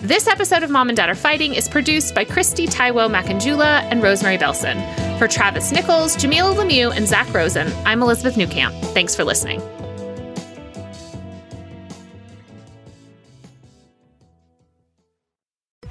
This 0.07 0.29
episode 0.29 0.63
of 0.63 0.71
Mom 0.71 0.89
and 0.89 0.97
Dad 0.97 1.11
Are 1.11 1.17
Fighting 1.17 1.55
is 1.55 1.69
produced 1.69 2.15
by 2.15 2.25
Christy 2.25 2.69
Taiwo 2.69 3.11
Makanjuola 3.11 3.83
and 3.91 4.01
Rosemary 4.01 4.39
Belson. 4.39 4.79
For 5.19 5.27
Travis 5.27 5.73
Nichols, 5.73 6.17
Jamilah 6.17 6.55
Lemieux, 6.55 6.97
and 6.97 7.09
Zak 7.09 7.35
Rosen, 7.35 7.73
I'm 7.85 8.03
Elizabeth 8.03 8.37
Newcamp. 8.37 8.81
Thanks 8.95 9.17
for 9.17 9.25
listening. 9.25 9.61